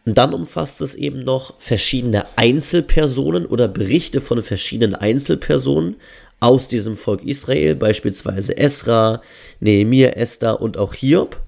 Und 0.05 0.17
dann 0.17 0.33
umfasst 0.33 0.81
es 0.81 0.95
eben 0.95 1.23
noch 1.23 1.59
verschiedene 1.59 2.25
Einzelpersonen 2.35 3.45
oder 3.45 3.67
Berichte 3.67 4.19
von 4.19 4.43
verschiedenen 4.43 4.95
Einzelpersonen 4.95 5.95
aus 6.43 6.67
diesem 6.67 6.97
Volk 6.97 7.23
Israel, 7.23 7.73
beispielsweise 7.73 8.57
Esra, 8.57 9.21
Nehemiah, 9.61 10.09
Esther 10.09 10.59
und 10.59 10.77
auch 10.77 10.93
Hiob. 10.93 11.39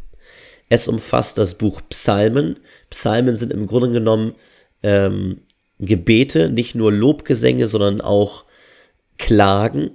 Es 0.69 0.87
umfasst 0.87 1.37
das 1.37 1.57
Buch 1.57 1.81
Psalmen. 1.89 2.61
Psalmen 2.89 3.35
sind 3.35 3.51
im 3.51 3.67
Grunde 3.67 3.91
genommen 3.91 4.35
ähm, 4.83 5.41
Gebete, 5.79 6.49
nicht 6.49 6.75
nur 6.75 6.93
Lobgesänge, 6.93 7.67
sondern 7.67 7.99
auch 7.99 8.45
Klagen 9.17 9.91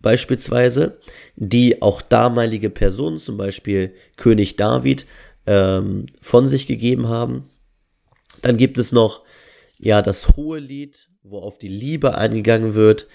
beispielsweise, 0.00 0.98
die 1.34 1.82
auch 1.82 2.00
damalige 2.00 2.70
Personen, 2.70 3.18
zum 3.18 3.36
Beispiel 3.36 3.92
König 4.16 4.54
David, 4.54 5.04
ähm, 5.46 6.06
von 6.20 6.46
sich 6.46 6.68
gegeben 6.68 7.08
haben. 7.08 7.48
Dann 8.42 8.56
gibt 8.56 8.78
es 8.78 8.92
noch 8.92 9.22
ja 9.80 10.00
das 10.00 10.36
hohe 10.36 10.60
Lied, 10.60 11.08
wo 11.26 11.38
auf 11.38 11.58
die 11.58 11.68
Liebe 11.68 12.18
eingegangen 12.18 12.74
wird. 12.74 13.06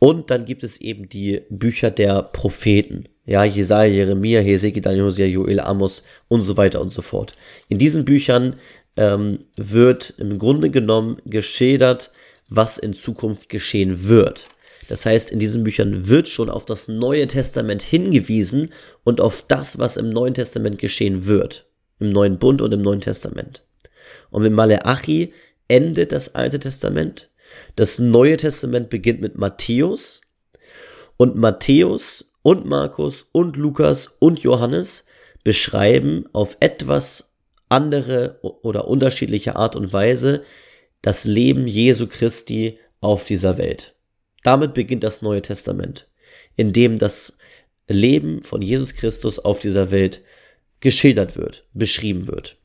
Und 0.00 0.30
dann 0.30 0.44
gibt 0.46 0.64
es 0.64 0.80
eben 0.80 1.08
die 1.08 1.42
Bücher 1.48 1.92
der 1.92 2.24
Propheten. 2.24 3.04
Ja, 3.24 3.44
Jesaja, 3.44 3.92
Jeremia, 3.92 4.40
Hesekiel, 4.40 4.82
Daniel, 4.82 5.04
Hosea, 5.04 5.26
Joel, 5.26 5.60
Amos 5.60 6.02
und 6.26 6.42
so 6.42 6.56
weiter 6.56 6.80
und 6.80 6.92
so 6.92 7.02
fort. 7.02 7.34
In 7.68 7.78
diesen 7.78 8.04
Büchern 8.04 8.56
ähm, 8.96 9.38
wird 9.54 10.14
im 10.18 10.40
Grunde 10.40 10.70
genommen 10.70 11.18
geschildert, 11.24 12.10
was 12.48 12.78
in 12.78 12.94
Zukunft 12.94 13.48
geschehen 13.48 14.08
wird. 14.08 14.46
Das 14.88 15.06
heißt, 15.06 15.30
in 15.30 15.38
diesen 15.38 15.62
Büchern 15.62 16.08
wird 16.08 16.26
schon 16.26 16.50
auf 16.50 16.64
das 16.64 16.88
Neue 16.88 17.28
Testament 17.28 17.82
hingewiesen 17.82 18.72
und 19.04 19.20
auf 19.20 19.44
das, 19.46 19.78
was 19.78 19.96
im 19.96 20.10
Neuen 20.10 20.34
Testament 20.34 20.80
geschehen 20.80 21.26
wird. 21.26 21.70
Im 22.00 22.10
Neuen 22.10 22.40
Bund 22.40 22.60
und 22.60 22.74
im 22.74 22.82
Neuen 22.82 23.00
Testament. 23.00 23.64
Und 24.30 24.42
mit 24.42 24.52
Maleachi 24.52 25.32
endet 25.68 26.10
das 26.10 26.34
Alte 26.34 26.58
Testament 26.58 27.30
das 27.76 27.98
Neue 27.98 28.36
Testament 28.36 28.90
beginnt 28.90 29.20
mit 29.20 29.36
Matthäus 29.36 30.20
und 31.16 31.36
Matthäus 31.36 32.32
und 32.42 32.66
Markus 32.66 33.28
und 33.32 33.56
Lukas 33.56 34.16
und 34.18 34.40
Johannes 34.40 35.06
beschreiben 35.44 36.26
auf 36.32 36.56
etwas 36.60 37.36
andere 37.68 38.38
oder 38.42 38.86
unterschiedliche 38.88 39.56
Art 39.56 39.76
und 39.76 39.92
Weise 39.92 40.42
das 41.00 41.24
Leben 41.24 41.66
Jesu 41.66 42.06
Christi 42.06 42.78
auf 43.00 43.24
dieser 43.24 43.58
Welt. 43.58 43.94
Damit 44.42 44.74
beginnt 44.74 45.04
das 45.04 45.22
Neue 45.22 45.42
Testament, 45.42 46.08
in 46.56 46.72
dem 46.72 46.98
das 46.98 47.38
Leben 47.88 48.42
von 48.42 48.62
Jesus 48.62 48.94
Christus 48.94 49.38
auf 49.38 49.60
dieser 49.60 49.90
Welt 49.90 50.22
geschildert 50.80 51.36
wird, 51.36 51.66
beschrieben 51.72 52.26
wird. 52.26 52.56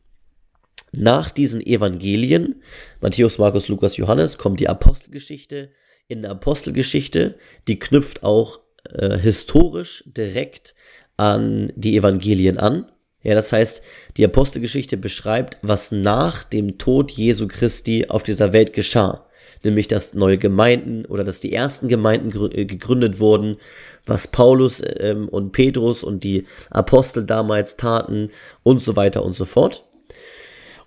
Nach 0.91 1.31
diesen 1.31 1.65
Evangelien, 1.65 2.61
Matthäus, 3.01 3.37
Markus, 3.37 3.67
Lukas, 3.67 3.97
Johannes, 3.97 4.37
kommt 4.37 4.59
die 4.59 4.69
Apostelgeschichte. 4.69 5.71
In 6.07 6.21
der 6.21 6.31
Apostelgeschichte, 6.31 7.37
die 7.67 7.79
knüpft 7.79 8.23
auch 8.23 8.61
äh, 8.93 9.17
historisch 9.17 10.03
direkt 10.05 10.75
an 11.17 11.73
die 11.75 11.97
Evangelien 11.97 12.57
an. 12.57 12.89
Ja, 13.23 13.35
das 13.35 13.51
heißt, 13.51 13.83
die 14.15 14.23
Apostelgeschichte 14.23 14.95
beschreibt, 14.95 15.57
was 15.61 15.91
nach 15.91 16.43
dem 16.43 16.77
Tod 16.77 17.11
Jesu 17.11 17.47
Christi 17.47 18.05
auf 18.07 18.23
dieser 18.23 18.53
Welt 18.53 18.73
geschah. 18.73 19.25
Nämlich, 19.63 19.87
dass 19.87 20.13
neue 20.13 20.37
Gemeinden 20.37 21.05
oder 21.05 21.23
dass 21.23 21.39
die 21.39 21.51
ersten 21.51 21.87
Gemeinden 21.87 22.31
äh, 22.51 22.65
gegründet 22.65 23.19
wurden, 23.19 23.57
was 24.05 24.27
Paulus 24.27 24.81
ähm, 24.99 25.27
und 25.27 25.51
Petrus 25.51 26.03
und 26.03 26.23
die 26.23 26.45
Apostel 26.69 27.25
damals 27.25 27.75
taten 27.75 28.29
und 28.63 28.79
so 28.79 28.95
weiter 28.95 29.25
und 29.25 29.35
so 29.35 29.45
fort. 29.45 29.86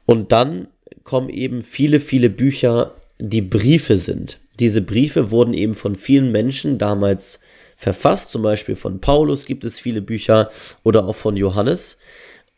Und 0.06 0.32
dann 0.32 0.68
kommen 1.04 1.28
eben 1.28 1.62
viele, 1.62 2.00
viele 2.00 2.30
Bücher, 2.30 2.94
die 3.18 3.42
Briefe 3.42 3.96
sind. 3.96 4.38
Diese 4.58 4.82
Briefe 4.82 5.30
wurden 5.30 5.54
eben 5.54 5.74
von 5.74 5.94
vielen 5.94 6.32
Menschen 6.32 6.78
damals 6.78 7.40
verfasst, 7.76 8.30
zum 8.30 8.42
Beispiel 8.42 8.76
von 8.76 9.00
Paulus 9.00 9.46
gibt 9.46 9.64
es 9.64 9.80
viele 9.80 10.02
Bücher 10.02 10.50
oder 10.82 11.06
auch 11.06 11.14
von 11.14 11.36
Johannes. 11.36 11.98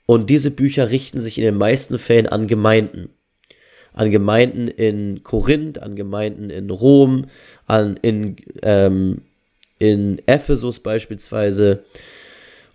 Und 0.07 0.31
diese 0.31 0.51
Bücher 0.51 0.91
richten 0.91 1.21
sich 1.21 1.39
in 1.39 1.45
den 1.45 1.57
meisten 1.57 1.99
Fällen 1.99 2.27
an 2.27 2.47
Gemeinden. 2.47 3.11
an 3.95 4.11
Gemeinden 4.11 4.69
in 4.69 5.23
Korinth, 5.23 5.79
an 5.79 5.97
Gemeinden 5.97 6.51
in 6.51 6.71
Rom, 6.71 7.27
an, 7.67 7.99
in, 8.01 8.37
ähm, 8.63 9.23
in 9.79 10.21
Ephesus 10.27 10.81
beispielsweise 10.81 11.85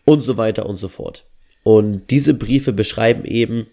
und 0.06 0.22
so 0.22 0.38
weiter 0.38 0.68
und 0.68 0.78
so 0.78 0.88
fort. 0.88 1.26
Und 1.64 2.12
diese 2.12 2.34
Briefe 2.34 2.72
beschreiben 2.72 3.26
eben 3.26 3.68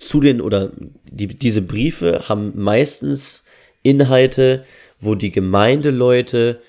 zu 0.00 0.20
den, 0.20 0.40
oder 0.40 0.72
die, 1.04 1.28
diese 1.28 1.62
Briefe 1.62 2.28
haben 2.28 2.52
meistens 2.56 3.44
Inhalte, 3.82 4.64
wo 4.98 5.14
die 5.14 5.30
Gemeindeleute 5.30 6.60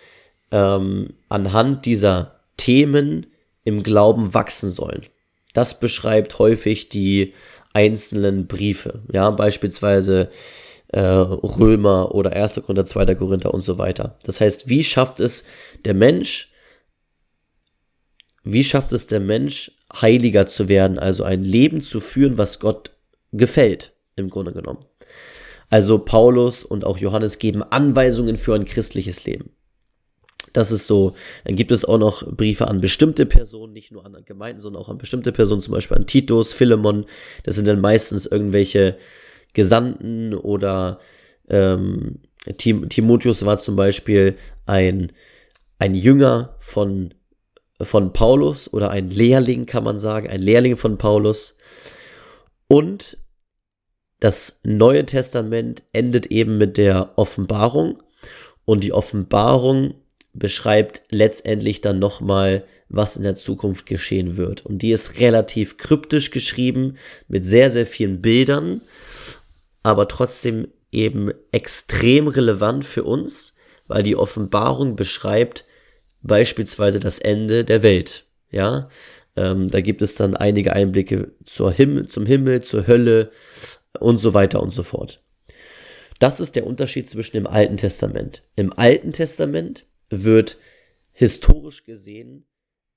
ähm, 0.51 1.13
anhand 1.29 1.85
dieser 1.85 2.41
Themen 2.57 3.27
im 3.63 3.83
Glauben 3.83 4.33
wachsen 4.33 4.71
sollen. 4.71 5.03
Das 5.53 5.79
beschreibt 5.79 6.39
häufig 6.39 6.89
die 6.89 7.33
einzelnen 7.73 8.47
Briefe, 8.47 9.01
ja, 9.11 9.29
beispielsweise 9.31 10.29
äh, 10.89 10.99
Römer 10.99 12.13
oder 12.13 12.33
1. 12.33 12.55
Korinther, 12.65 12.85
2. 12.85 13.15
Korinther 13.15 13.53
und 13.53 13.61
so 13.61 13.77
weiter. 13.77 14.17
Das 14.23 14.41
heißt, 14.41 14.67
wie 14.67 14.83
schafft 14.83 15.21
es 15.21 15.45
der 15.85 15.93
Mensch, 15.93 16.51
wie 18.43 18.63
schafft 18.63 18.91
es 18.91 19.07
der 19.07 19.21
Mensch, 19.21 19.71
heiliger 19.93 20.47
zu 20.47 20.67
werden, 20.67 20.99
also 20.99 21.23
ein 21.23 21.45
Leben 21.45 21.79
zu 21.79 22.01
führen, 22.01 22.37
was 22.37 22.59
Gott 22.59 22.91
gefällt, 23.31 23.93
im 24.15 24.29
Grunde 24.29 24.53
genommen. 24.53 24.79
Also 25.69 25.99
Paulus 25.99 26.65
und 26.65 26.85
auch 26.85 26.97
Johannes 26.97 27.39
geben 27.39 27.63
Anweisungen 27.63 28.35
für 28.35 28.53
ein 28.53 28.65
christliches 28.65 29.23
Leben. 29.25 29.51
Das 30.53 30.71
ist 30.71 30.85
so. 30.87 31.15
Dann 31.45 31.55
gibt 31.55 31.71
es 31.71 31.85
auch 31.85 31.97
noch 31.97 32.27
Briefe 32.27 32.67
an 32.67 32.81
bestimmte 32.81 33.25
Personen, 33.25 33.71
nicht 33.71 33.91
nur 33.91 34.05
an 34.05 34.17
Gemeinden, 34.25 34.59
sondern 34.59 34.81
auch 34.81 34.89
an 34.89 34.97
bestimmte 34.97 35.31
Personen, 35.31 35.61
zum 35.61 35.73
Beispiel 35.73 35.97
an 35.97 36.07
Titus, 36.07 36.51
Philemon. 36.51 37.05
Das 37.43 37.55
sind 37.55 37.67
dann 37.67 37.79
meistens 37.79 38.25
irgendwelche 38.25 38.97
Gesandten 39.53 40.33
oder 40.33 40.99
ähm, 41.49 42.19
Tim 42.57 42.89
Timotheus 42.89 43.45
war 43.45 43.57
zum 43.57 43.75
Beispiel 43.75 44.35
ein, 44.65 45.11
ein 45.79 45.93
Jünger 45.93 46.55
von, 46.59 47.13
von 47.79 48.13
Paulus 48.13 48.71
oder 48.73 48.89
ein 48.89 49.09
Lehrling, 49.09 49.65
kann 49.65 49.83
man 49.83 49.99
sagen, 49.99 50.27
ein 50.27 50.41
Lehrling 50.41 50.75
von 50.75 50.97
Paulus. 50.97 51.55
Und 52.71 53.17
das 54.21 54.61
Neue 54.63 55.05
Testament 55.05 55.83
endet 55.91 56.27
eben 56.27 56.57
mit 56.57 56.77
der 56.77 57.17
Offenbarung. 57.17 58.01
Und 58.63 58.85
die 58.85 58.93
Offenbarung 58.93 59.95
beschreibt 60.31 61.01
letztendlich 61.09 61.81
dann 61.81 61.99
nochmal, 61.99 62.63
was 62.87 63.17
in 63.17 63.23
der 63.23 63.35
Zukunft 63.35 63.87
geschehen 63.87 64.37
wird. 64.37 64.65
Und 64.65 64.77
die 64.77 64.93
ist 64.93 65.19
relativ 65.19 65.75
kryptisch 65.75 66.31
geschrieben, 66.31 66.95
mit 67.27 67.43
sehr, 67.43 67.71
sehr 67.71 67.85
vielen 67.85 68.21
Bildern, 68.21 68.79
aber 69.83 70.07
trotzdem 70.07 70.69
eben 70.93 71.29
extrem 71.51 72.29
relevant 72.29 72.85
für 72.85 73.03
uns, 73.03 73.55
weil 73.87 74.03
die 74.03 74.15
Offenbarung 74.15 74.95
beschreibt 74.95 75.65
beispielsweise 76.21 77.01
das 77.01 77.19
Ende 77.19 77.65
der 77.65 77.83
Welt. 77.83 78.23
Ja, 78.49 78.87
ähm, 79.35 79.69
da 79.69 79.81
gibt 79.81 80.01
es 80.01 80.15
dann 80.15 80.35
einige 80.35 80.73
Einblicke 80.73 81.33
zur 81.45 81.71
Himmel, 81.71 82.07
zum 82.07 82.25
Himmel, 82.25 82.61
zur 82.61 82.87
Hölle 82.87 83.31
und 83.99 84.19
so 84.19 84.33
weiter 84.33 84.61
und 84.61 84.71
so 84.71 84.83
fort. 84.83 85.23
Das 86.19 86.39
ist 86.39 86.55
der 86.55 86.67
Unterschied 86.67 87.09
zwischen 87.09 87.37
dem 87.37 87.47
Alten 87.47 87.77
Testament. 87.77 88.43
Im 88.55 88.71
Alten 88.73 89.11
Testament 89.11 89.85
wird 90.09 90.57
historisch 91.11 91.83
gesehen 91.85 92.45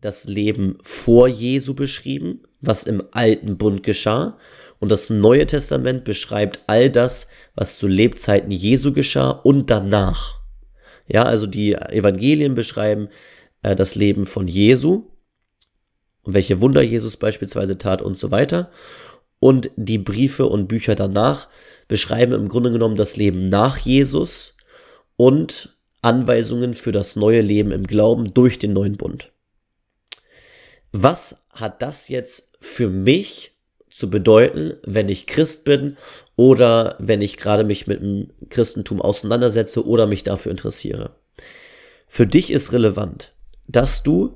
das 0.01 0.27
Leben 0.27 0.77
vor 0.83 1.29
Jesu 1.29 1.75
beschrieben, 1.75 2.43
was 2.61 2.85
im 2.85 3.03
alten 3.13 3.57
Bund 3.57 3.83
geschah. 3.83 4.39
Und 4.79 4.93
das 4.93 5.09
Neue 5.09 5.47
Testament 5.47 6.05
beschreibt 6.05 6.61
all 6.67 6.91
das, 6.91 7.29
was 7.55 7.79
zu 7.79 7.87
Lebzeiten 7.87 8.51
Jesu 8.51 8.93
geschah 8.93 9.31
und 9.31 9.71
danach. 9.71 10.41
Ja, 11.07 11.23
also 11.23 11.47
die 11.47 11.73
Evangelien 11.73 12.55
beschreiben 12.55 13.09
äh, 13.63 13.75
das 13.75 13.95
Leben 13.95 14.27
von 14.27 14.47
Jesu 14.47 15.11
und 16.25 16.35
welche 16.35 16.61
Wunder 16.61 16.83
Jesus 16.83 17.17
beispielsweise 17.17 17.79
tat 17.79 18.03
und 18.03 18.19
so 18.19 18.31
weiter. 18.31 18.71
Und 19.41 19.71
die 19.77 19.99
Briefe 19.99 20.47
und 20.47 20.69
Bücher 20.69 20.95
danach 20.95 21.49
beschreiben 21.87 22.33
im 22.33 22.49
Grunde 22.49 22.73
genommen 22.73 22.97
das 22.97 23.17
Leben 23.17 23.49
nach 23.49 23.79
Jesus 23.79 24.57
und 25.17 25.77
Anweisungen 26.03 26.75
für 26.75 26.93
das 26.93 27.17
neue 27.17 27.41
Leben 27.41 27.71
im 27.71 27.87
Glauben 27.87 28.35
durch 28.35 28.59
den 28.59 28.73
neuen 28.73 28.97
Bund. 28.97 29.33
Was 30.93 31.37
hat 31.51 31.83
das 31.83 32.09
jetzt 32.09 32.57
für 32.61 32.89
mich 32.89 33.53
zu 33.91 34.11
bedeuten, 34.11 34.75
wenn 34.85 35.09
ich 35.09 35.27
Christ 35.27 35.65
bin 35.65 35.97
oder 36.37 36.97
wenn 36.99 37.23
ich 37.23 37.37
gerade 37.37 37.65
mich 37.65 37.87
mit 37.87 38.01
dem 38.01 38.31
Christentum 38.51 39.01
auseinandersetze 39.01 39.87
oder 39.87 40.07
mich 40.07 40.25
dafür 40.25 40.51
interessiere? 40.51 41.17
Für 42.07 42.27
dich 42.27 42.51
ist 42.51 42.73
relevant, 42.73 43.33
dass 43.67 44.03
du 44.03 44.35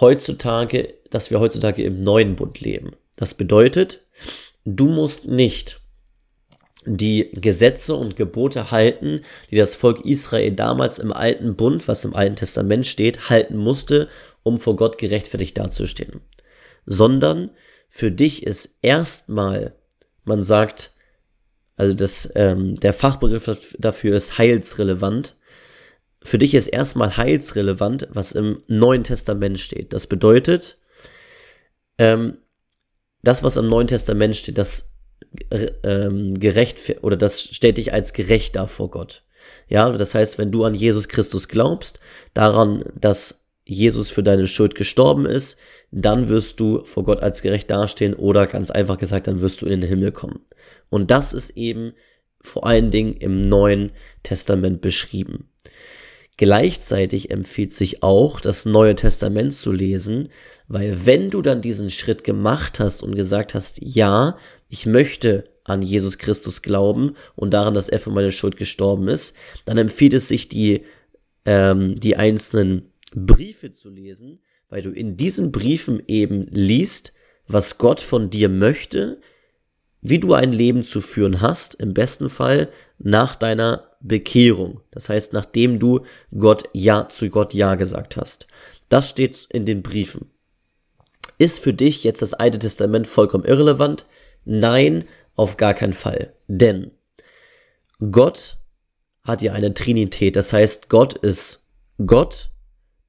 heutzutage, 0.00 0.94
dass 1.10 1.30
wir 1.30 1.40
heutzutage 1.40 1.82
im 1.82 2.02
neuen 2.02 2.36
Bund 2.36 2.60
leben. 2.60 2.92
Das 3.16 3.34
bedeutet, 3.34 4.02
du 4.64 4.86
musst 4.86 5.26
nicht 5.26 5.80
die 6.86 7.30
Gesetze 7.32 7.94
und 7.94 8.16
Gebote 8.16 8.70
halten, 8.70 9.22
die 9.50 9.56
das 9.56 9.74
Volk 9.74 10.04
Israel 10.04 10.52
damals 10.52 10.98
im 10.98 11.12
alten 11.12 11.56
Bund, 11.56 11.88
was 11.88 12.04
im 12.04 12.14
Alten 12.14 12.36
Testament 12.36 12.86
steht, 12.86 13.28
halten 13.28 13.56
musste, 13.56 14.08
um 14.42 14.60
vor 14.60 14.76
Gott 14.76 14.98
gerechtfertigt 14.98 15.58
dazustehen. 15.58 16.20
Sondern 16.84 17.50
für 17.88 18.12
dich 18.12 18.46
ist 18.46 18.78
erstmal, 18.82 19.74
man 20.24 20.44
sagt, 20.44 20.92
also 21.76 21.94
das, 21.94 22.32
ähm, 22.36 22.76
der 22.76 22.92
Fachbegriff 22.92 23.74
dafür 23.78 24.16
ist 24.16 24.38
heilsrelevant. 24.38 25.36
Für 26.26 26.38
dich 26.38 26.54
ist 26.54 26.66
erstmal 26.66 27.16
heilsrelevant, 27.16 28.08
was 28.10 28.32
im 28.32 28.60
Neuen 28.66 29.04
Testament 29.04 29.60
steht. 29.60 29.92
Das 29.92 30.08
bedeutet, 30.08 30.76
ähm, 31.98 32.38
das, 33.22 33.44
was 33.44 33.56
im 33.56 33.68
Neuen 33.68 33.86
Testament 33.86 34.34
steht, 34.34 34.58
das 34.58 34.96
ähm, 35.84 36.34
gerecht 36.34 36.96
oder 37.02 37.16
das 37.16 37.42
stellt 37.42 37.76
dich 37.76 37.92
als 37.92 38.12
gerecht 38.12 38.56
dar 38.56 38.66
vor 38.66 38.90
Gott. 38.90 39.22
Ja, 39.68 39.88
das 39.90 40.16
heißt, 40.16 40.36
wenn 40.38 40.50
du 40.50 40.64
an 40.64 40.74
Jesus 40.74 41.06
Christus 41.06 41.46
glaubst, 41.46 42.00
daran, 42.34 42.84
dass 43.00 43.46
Jesus 43.64 44.10
für 44.10 44.24
deine 44.24 44.48
Schuld 44.48 44.74
gestorben 44.74 45.26
ist, 45.26 45.60
dann 45.92 46.28
wirst 46.28 46.58
du 46.58 46.84
vor 46.84 47.04
Gott 47.04 47.22
als 47.22 47.40
gerecht 47.40 47.70
dastehen 47.70 48.14
oder 48.14 48.48
ganz 48.48 48.72
einfach 48.72 48.98
gesagt, 48.98 49.28
dann 49.28 49.40
wirst 49.40 49.62
du 49.62 49.66
in 49.66 49.80
den 49.80 49.88
Himmel 49.88 50.10
kommen. 50.10 50.40
Und 50.88 51.12
das 51.12 51.32
ist 51.32 51.50
eben 51.50 51.92
vor 52.40 52.66
allen 52.66 52.90
Dingen 52.90 53.14
im 53.14 53.48
Neuen 53.48 53.92
Testament 54.24 54.80
beschrieben. 54.80 55.50
Gleichzeitig 56.38 57.30
empfiehlt 57.30 57.72
sich 57.72 58.02
auch, 58.02 58.40
das 58.40 58.66
Neue 58.66 58.94
Testament 58.94 59.54
zu 59.54 59.72
lesen, 59.72 60.28
weil 60.68 61.06
wenn 61.06 61.30
du 61.30 61.40
dann 61.40 61.62
diesen 61.62 61.88
Schritt 61.88 62.24
gemacht 62.24 62.78
hast 62.78 63.02
und 63.02 63.14
gesagt 63.14 63.54
hast, 63.54 63.80
ja, 63.82 64.36
ich 64.68 64.84
möchte 64.84 65.48
an 65.64 65.82
Jesus 65.82 66.18
Christus 66.18 66.62
glauben 66.62 67.16
und 67.34 67.52
daran, 67.52 67.74
dass 67.74 67.88
er 67.88 67.98
für 67.98 68.10
meine 68.10 68.32
Schuld 68.32 68.56
gestorben 68.56 69.08
ist, 69.08 69.36
dann 69.64 69.78
empfiehlt 69.78 70.12
es 70.12 70.28
sich, 70.28 70.48
die, 70.48 70.82
ähm, 71.44 71.98
die 71.98 72.16
einzelnen 72.16 72.92
Briefe 73.14 73.70
zu 73.70 73.88
lesen, 73.88 74.40
weil 74.68 74.82
du 74.82 74.90
in 74.90 75.16
diesen 75.16 75.52
Briefen 75.52 76.02
eben 76.06 76.46
liest, 76.50 77.14
was 77.46 77.78
Gott 77.78 78.00
von 78.00 78.28
dir 78.30 78.48
möchte, 78.48 79.20
wie 80.02 80.18
du 80.18 80.34
ein 80.34 80.52
Leben 80.52 80.82
zu 80.82 81.00
führen 81.00 81.40
hast, 81.40 81.74
im 81.76 81.94
besten 81.94 82.28
Fall 82.28 82.68
nach 82.98 83.36
deiner 83.36 83.95
Bekehrung. 84.06 84.80
Das 84.90 85.08
heißt, 85.08 85.32
nachdem 85.32 85.78
du 85.78 86.00
Gott 86.36 86.68
ja 86.72 87.08
zu 87.08 87.28
Gott 87.30 87.54
ja 87.54 87.74
gesagt 87.74 88.16
hast. 88.16 88.46
Das 88.88 89.10
steht 89.10 89.46
in 89.50 89.66
den 89.66 89.82
Briefen. 89.82 90.30
Ist 91.38 91.60
für 91.60 91.74
dich 91.74 92.04
jetzt 92.04 92.22
das 92.22 92.34
Alte 92.34 92.58
Testament 92.58 93.06
vollkommen 93.06 93.44
irrelevant? 93.44 94.06
Nein, 94.44 95.04
auf 95.34 95.56
gar 95.56 95.74
keinen 95.74 95.92
Fall. 95.92 96.32
Denn 96.46 96.92
Gott 98.10 98.58
hat 99.22 99.42
ja 99.42 99.52
eine 99.52 99.74
Trinität. 99.74 100.36
Das 100.36 100.52
heißt, 100.52 100.88
Gott 100.88 101.14
ist 101.14 101.66
Gott, 102.04 102.50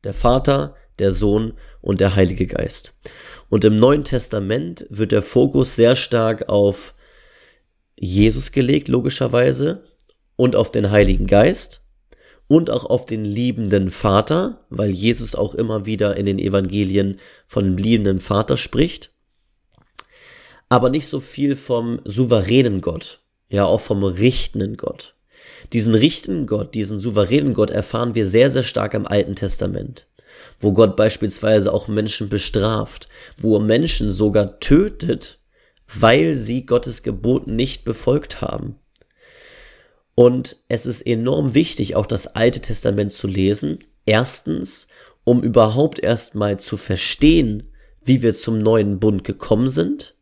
der 0.04 0.14
Vater, 0.14 0.76
der 1.00 1.12
Sohn 1.12 1.54
und 1.82 2.02
der 2.02 2.16
Heilige 2.16 2.48
Geist. 2.48 2.94
Und 3.50 3.64
im 3.64 3.80
Neuen 3.80 4.04
Testament 4.04 4.86
wird 4.90 5.12
der 5.12 5.22
Fokus 5.22 5.76
sehr 5.76 5.96
stark 5.96 6.50
auf 6.50 6.96
Jesus 7.96 8.52
gelegt, 8.52 8.88
logischerweise, 8.88 9.84
und 10.38 10.56
auf 10.56 10.72
den 10.72 10.92
Heiligen 10.92 11.28
Geist 11.28 11.82
und 12.48 12.70
auch 12.70 12.86
auf 12.86 13.06
den 13.06 13.26
liebenden 13.26 13.92
Vater, 13.92 14.66
weil 14.70 14.92
Jesus 14.92 15.36
auch 15.36 15.54
immer 15.54 15.86
wieder 15.86 16.16
in 16.16 16.26
den 16.26 16.40
Evangelien 16.40 17.20
von 17.46 17.66
dem 17.66 17.78
liebenden 17.78 18.20
Vater 18.20 18.56
spricht. 18.56 19.12
Aber 20.70 20.90
nicht 20.90 21.08
so 21.08 21.20
viel 21.20 21.58
vom 21.58 22.00
souveränen 22.06 22.80
Gott, 22.80 23.20
ja 23.50 23.66
auch 23.66 23.82
vom 23.82 24.04
richtenden 24.04 24.78
Gott. 24.78 25.16
Diesen 25.74 25.96
richtenden 25.96 26.48
Gott, 26.48 26.74
diesen 26.76 27.00
souveränen 27.00 27.54
Gott 27.54 27.70
erfahren 27.70 28.16
wir 28.16 28.26
sehr, 28.26 28.50
sehr 28.50 28.64
stark 28.64 28.94
im 28.94 29.08
Alten 29.08 29.36
Testament, 29.36 30.08
wo 30.60 30.72
Gott 30.72 30.96
beispielsweise 30.96 31.74
auch 31.74 31.88
Menschen 31.88 32.30
bestraft, 32.30 33.10
wo 33.38 33.58
er 33.58 33.62
Menschen 33.62 34.12
sogar 34.12 34.60
tötet, 34.60 35.40
weil 35.88 36.36
sie 36.36 36.66
Gottes 36.66 37.04
Geboten 37.04 37.56
nicht 37.56 37.84
befolgt 37.86 38.42
haben. 38.42 38.76
Und 40.20 40.58
es 40.68 40.88
ist 40.88 41.04
enorm 41.04 41.54
wichtig, 41.54 41.96
auch 41.96 42.08
das 42.08 42.26
Alte 42.26 42.60
Testament 42.60 43.14
zu 43.14 43.28
lesen. 43.28 43.84
Erstens, 44.08 44.88
um 45.24 45.44
überhaupt 45.44 46.00
erstmal 46.00 46.60
zu 46.60 46.76
verstehen, 46.76 47.72
wie 48.02 48.24
wir 48.24 48.34
zum 48.34 48.58
neuen 48.58 49.00
Bund 49.00 49.24
gekommen 49.24 49.68
sind. 49.68 50.16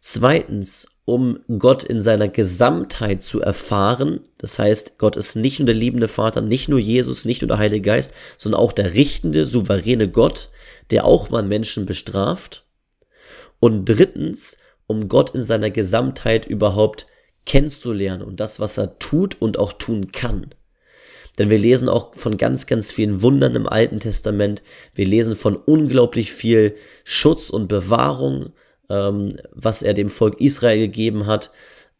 Zweitens, 0.00 0.88
um 1.04 1.38
Gott 1.60 1.84
in 1.84 2.02
seiner 2.02 2.26
Gesamtheit 2.26 3.22
zu 3.22 3.40
erfahren. 3.40 4.22
Das 4.38 4.58
heißt, 4.58 4.98
Gott 4.98 5.14
ist 5.14 5.36
nicht 5.36 5.60
nur 5.60 5.66
der 5.66 5.76
liebende 5.76 6.08
Vater, 6.08 6.40
nicht 6.40 6.68
nur 6.68 6.80
Jesus, 6.80 7.24
nicht 7.24 7.42
nur 7.42 7.48
der 7.48 7.58
Heilige 7.58 7.82
Geist, 7.82 8.14
sondern 8.38 8.60
auch 8.60 8.72
der 8.72 8.94
richtende, 8.94 9.46
souveräne 9.46 10.08
Gott, 10.08 10.48
der 10.90 11.04
auch 11.04 11.30
mal 11.30 11.44
Menschen 11.44 11.86
bestraft. 11.86 12.66
Und 13.60 13.84
drittens, 13.84 14.58
um 14.88 15.06
Gott 15.06 15.30
in 15.30 15.44
seiner 15.44 15.70
Gesamtheit 15.70 16.44
überhaupt 16.44 17.06
kennenzulernen 17.46 18.22
und 18.22 18.40
das, 18.40 18.60
was 18.60 18.78
er 18.78 18.98
tut 18.98 19.40
und 19.40 19.58
auch 19.58 19.72
tun 19.72 20.12
kann. 20.12 20.54
Denn 21.38 21.48
wir 21.48 21.58
lesen 21.58 21.88
auch 21.88 22.14
von 22.14 22.36
ganz, 22.36 22.66
ganz 22.66 22.90
vielen 22.90 23.22
Wundern 23.22 23.56
im 23.56 23.66
Alten 23.66 24.00
Testament. 24.00 24.62
Wir 24.94 25.06
lesen 25.06 25.34
von 25.34 25.56
unglaublich 25.56 26.32
viel 26.32 26.76
Schutz 27.04 27.48
und 27.48 27.68
Bewahrung, 27.68 28.52
ähm, 28.90 29.36
was 29.50 29.82
er 29.82 29.94
dem 29.94 30.10
Volk 30.10 30.40
Israel 30.40 30.78
gegeben 30.78 31.26
hat. 31.26 31.50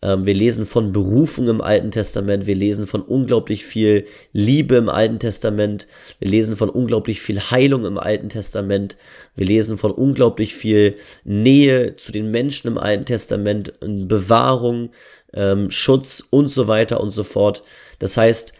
Ähm, 0.02 0.26
wir 0.26 0.34
lesen 0.34 0.66
von 0.66 0.92
Berufung 0.92 1.48
im 1.48 1.60
Alten 1.60 1.90
Testament. 1.90 2.46
Wir 2.46 2.56
lesen 2.56 2.86
von 2.86 3.02
unglaublich 3.02 3.64
viel 3.64 4.06
Liebe 4.32 4.76
im 4.76 4.88
Alten 4.88 5.18
Testament. 5.18 5.86
Wir 6.18 6.28
lesen 6.28 6.56
von 6.56 6.68
unglaublich 6.68 7.20
viel 7.20 7.40
Heilung 7.40 7.84
im 7.84 7.98
Alten 7.98 8.28
Testament. 8.28 8.96
Wir 9.36 9.46
lesen 9.46 9.78
von 9.78 9.92
unglaublich 9.92 10.54
viel 10.54 10.96
Nähe 11.24 11.96
zu 11.96 12.12
den 12.12 12.30
Menschen 12.30 12.68
im 12.68 12.78
Alten 12.78 13.04
Testament, 13.04 13.72
Bewahrung, 13.80 14.90
ähm, 15.32 15.70
Schutz 15.70 16.22
und 16.28 16.48
so 16.48 16.66
weiter 16.66 17.00
und 17.00 17.12
so 17.12 17.22
fort. 17.22 17.62
Das 17.98 18.16
heißt, 18.16 18.54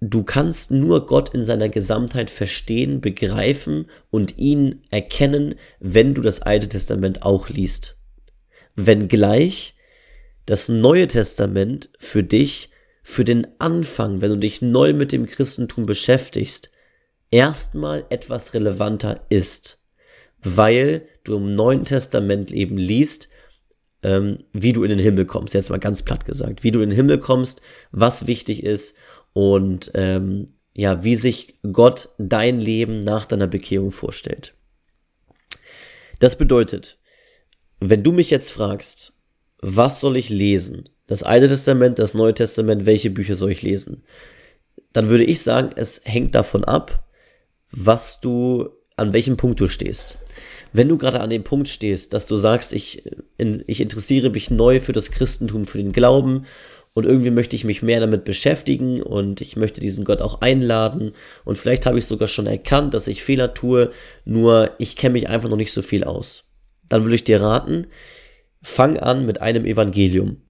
Du 0.00 0.22
kannst 0.22 0.70
nur 0.70 1.06
Gott 1.06 1.34
in 1.34 1.42
seiner 1.42 1.68
Gesamtheit 1.68 2.30
verstehen, 2.30 3.00
begreifen 3.00 3.90
und 4.10 4.38
ihn 4.38 4.82
erkennen, 4.90 5.56
wenn 5.80 6.14
du 6.14 6.22
das 6.22 6.40
Alte 6.40 6.68
Testament 6.68 7.24
auch 7.24 7.48
liest. 7.48 7.98
Wenngleich 8.76 9.74
das 10.48 10.70
Neue 10.70 11.06
Testament 11.06 11.90
für 11.98 12.24
dich, 12.24 12.70
für 13.02 13.22
den 13.22 13.46
Anfang, 13.58 14.22
wenn 14.22 14.30
du 14.30 14.38
dich 14.38 14.62
neu 14.62 14.94
mit 14.94 15.12
dem 15.12 15.26
Christentum 15.26 15.84
beschäftigst, 15.84 16.72
erstmal 17.30 18.06
etwas 18.08 18.54
relevanter 18.54 19.26
ist, 19.28 19.78
weil 20.42 21.06
du 21.24 21.36
im 21.36 21.54
Neuen 21.54 21.84
Testament 21.84 22.50
eben 22.50 22.78
liest, 22.78 23.28
ähm, 24.02 24.38
wie 24.54 24.72
du 24.72 24.84
in 24.84 24.88
den 24.88 24.98
Himmel 24.98 25.26
kommst, 25.26 25.52
jetzt 25.52 25.68
mal 25.68 25.80
ganz 25.80 26.02
platt 26.02 26.24
gesagt, 26.24 26.64
wie 26.64 26.70
du 26.70 26.80
in 26.80 26.88
den 26.88 26.96
Himmel 26.96 27.18
kommst, 27.18 27.60
was 27.90 28.26
wichtig 28.26 28.62
ist 28.62 28.96
und 29.34 29.90
ähm, 29.92 30.46
ja, 30.74 31.04
wie 31.04 31.16
sich 31.16 31.58
Gott 31.74 32.08
dein 32.16 32.58
Leben 32.58 33.00
nach 33.00 33.26
deiner 33.26 33.48
Bekehrung 33.48 33.90
vorstellt. 33.90 34.54
Das 36.20 36.38
bedeutet, 36.38 36.98
wenn 37.80 38.02
du 38.02 38.12
mich 38.12 38.30
jetzt 38.30 38.50
fragst, 38.50 39.17
was 39.60 40.00
soll 40.00 40.16
ich 40.16 40.28
lesen? 40.28 40.88
Das 41.06 41.22
Alte 41.22 41.48
Testament, 41.48 41.98
das 41.98 42.14
Neue 42.14 42.34
Testament, 42.34 42.86
welche 42.86 43.10
Bücher 43.10 43.34
soll 43.34 43.50
ich 43.50 43.62
lesen? 43.62 44.02
Dann 44.92 45.08
würde 45.08 45.24
ich 45.24 45.42
sagen, 45.42 45.70
es 45.76 46.02
hängt 46.04 46.34
davon 46.34 46.64
ab, 46.64 47.04
was 47.70 48.20
du, 48.20 48.68
an 48.96 49.12
welchem 49.12 49.36
Punkt 49.36 49.60
du 49.60 49.66
stehst. 49.66 50.18
Wenn 50.72 50.88
du 50.88 50.98
gerade 50.98 51.20
an 51.20 51.30
dem 51.30 51.44
Punkt 51.44 51.68
stehst, 51.68 52.12
dass 52.12 52.26
du 52.26 52.36
sagst, 52.36 52.72
ich, 52.72 53.04
ich 53.66 53.80
interessiere 53.80 54.30
mich 54.30 54.50
neu 54.50 54.80
für 54.80 54.92
das 54.92 55.10
Christentum, 55.10 55.64
für 55.64 55.78
den 55.78 55.92
Glauben 55.92 56.44
und 56.94 57.06
irgendwie 57.06 57.30
möchte 57.30 57.56
ich 57.56 57.64
mich 57.64 57.82
mehr 57.82 58.00
damit 58.00 58.24
beschäftigen 58.24 59.02
und 59.02 59.40
ich 59.40 59.56
möchte 59.56 59.80
diesen 59.80 60.04
Gott 60.04 60.20
auch 60.20 60.40
einladen 60.40 61.12
und 61.44 61.56
vielleicht 61.56 61.86
habe 61.86 61.98
ich 61.98 62.06
sogar 62.06 62.28
schon 62.28 62.46
erkannt, 62.46 62.92
dass 62.92 63.06
ich 63.06 63.22
Fehler 63.22 63.54
tue, 63.54 63.92
nur 64.24 64.72
ich 64.78 64.96
kenne 64.96 65.14
mich 65.14 65.28
einfach 65.28 65.48
noch 65.48 65.56
nicht 65.56 65.72
so 65.72 65.80
viel 65.80 66.04
aus. 66.04 66.44
Dann 66.88 67.04
würde 67.04 67.14
ich 67.14 67.24
dir 67.24 67.40
raten, 67.40 67.86
fang 68.62 68.98
an 68.98 69.26
mit 69.26 69.40
einem 69.40 69.64
Evangelium. 69.64 70.42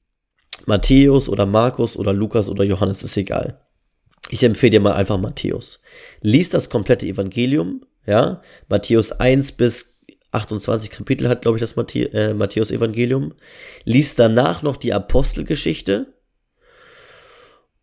Matthäus 0.67 1.29
oder 1.29 1.47
Markus 1.47 1.97
oder 1.97 2.13
Lukas 2.13 2.49
oder 2.49 2.65
Johannes 2.65 3.03
ist 3.03 3.17
egal. 3.17 3.61
Ich 4.31 4.43
empfehle 4.43 4.71
dir 4.71 4.81
mal 4.81 4.95
einfach 4.95 5.19
Matthäus. 5.19 5.81
Lies 6.21 6.51
das 6.51 6.69
komplette 6.69 7.07
Evangelium, 7.07 7.85
ja, 8.07 8.43
Matthäus 8.69 9.13
1 9.13 9.53
bis 9.53 10.03
28 10.33 10.91
Kapitel 10.91 11.29
hat, 11.29 11.43
glaube 11.43 11.57
ich, 11.57 11.61
das 11.61 11.75
äh, 11.95 12.35
Matthäus 12.35 12.71
Evangelium. 12.71 13.33
Lies 13.85 14.15
danach 14.15 14.63
noch 14.63 14.77
die 14.77 14.93
Apostelgeschichte, 14.93 16.13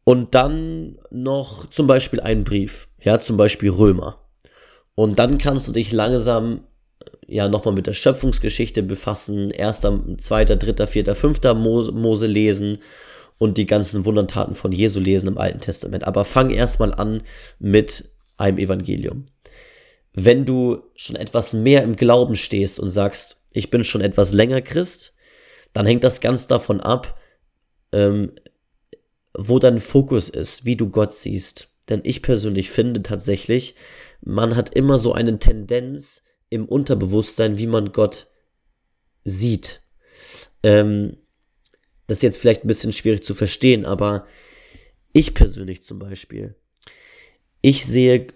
und 0.06 0.36
dann 0.36 1.00
noch 1.10 1.70
zum 1.70 1.88
Beispiel 1.88 2.22
einen 2.22 2.46
Brief, 2.46 2.88
ja, 3.02 3.20
zum 3.20 3.36
Beispiel 3.36 3.72
Römer. 3.72 4.22
Und 4.94 5.20
dann 5.20 5.40
kannst 5.40 5.68
du 5.68 5.74
dich 5.74 5.92
langsam 5.92 6.68
ja 7.28 7.48
nochmal 7.48 7.74
mit 7.74 7.88
der 7.88 7.94
Schöpfungsgeschichte 7.94 8.84
befassen, 8.84 9.52
erster, 9.52 10.00
zweiter, 10.18 10.56
dritter, 10.56 10.88
vierter, 10.88 11.16
fünfter 11.16 11.54
Mose, 11.54 11.92
Mose 11.92 12.28
lesen 12.28 12.80
und 13.38 13.58
die 13.58 13.66
ganzen 13.66 14.06
Wundertaten 14.06 14.56
von 14.56 14.72
Jesu 14.72 15.00
lesen 15.00 15.28
im 15.28 15.38
Alten 15.38 15.60
Testament. 15.60 16.04
Aber 16.06 16.26
fang 16.26 16.50
erstmal 16.50 16.94
an 16.94 17.24
mit 17.60 18.10
einem 18.38 18.58
Evangelium. 18.58 19.26
Wenn 20.14 20.46
du 20.46 20.84
schon 20.96 21.16
etwas 21.16 21.54
mehr 21.54 21.84
im 21.84 21.96
Glauben 21.96 22.36
stehst 22.36 22.80
und 22.80 22.90
sagst, 22.90 23.44
ich 23.52 23.70
bin 23.70 23.84
schon 23.84 24.02
etwas 24.02 24.32
länger 24.32 24.62
Christ, 24.62 25.14
dann 25.74 25.86
hängt 25.86 26.04
das 26.04 26.22
ganz 26.22 26.48
davon 26.48 26.80
ab, 26.80 27.20
ähm, 27.92 28.32
wo 29.38 29.60
dein 29.60 29.80
Fokus 29.80 30.30
ist, 30.30 30.64
wie 30.64 30.78
du 30.78 30.90
Gott 30.90 31.14
siehst. 31.14 31.70
Denn 31.90 32.02
ich 32.04 32.22
persönlich 32.22 32.70
finde 32.70 33.04
tatsächlich, 33.04 33.76
man 34.22 34.56
hat 34.56 34.74
immer 34.74 34.98
so 34.98 35.14
eine 35.14 35.38
Tendenz 35.38 36.24
im 36.50 36.66
Unterbewusstsein, 36.66 37.58
wie 37.58 37.68
man 37.68 37.92
Gott 37.92 38.28
sieht. 39.24 39.82
Ähm, 40.64 41.18
das 42.08 42.18
ist 42.18 42.24
jetzt 42.24 42.38
vielleicht 42.38 42.64
ein 42.64 42.68
bisschen 42.68 42.94
schwierig 42.94 43.24
zu 43.24 43.34
verstehen, 43.34 43.86
aber 43.86 44.28
ich 45.12 45.34
persönlich 45.34 45.84
zum 45.84 46.00
Beispiel, 46.00 46.56
ich 47.62 47.86
sehe 47.86 48.28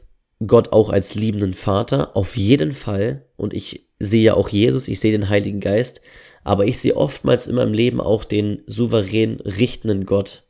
Gott 0.46 0.72
auch 0.72 0.90
als 0.90 1.16
liebenden 1.16 1.54
Vater, 1.54 2.16
auf 2.16 2.38
jeden 2.38 2.72
Fall. 2.72 3.26
Und 3.36 3.54
ich 3.54 3.88
sehe 4.00 4.24
ja 4.24 4.34
auch 4.34 4.50
Jesus, 4.50 4.88
ich 4.88 5.00
sehe 5.00 5.12
den 5.12 5.30
Heiligen 5.30 5.60
Geist, 5.60 6.02
aber 6.44 6.66
ich 6.66 6.80
sehe 6.80 6.96
oftmals 6.96 7.48
in 7.48 7.56
meinem 7.56 7.74
Leben 7.74 8.00
auch 8.00 8.24
den 8.24 8.64
souverän 8.66 9.40
richtenden 9.42 10.06
Gott 10.06 10.46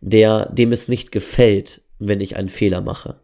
der, 0.00 0.46
dem 0.46 0.72
es 0.72 0.88
nicht 0.88 1.12
gefällt, 1.12 1.82
wenn 1.98 2.20
ich 2.20 2.36
einen 2.36 2.48
Fehler 2.48 2.80
mache. 2.80 3.20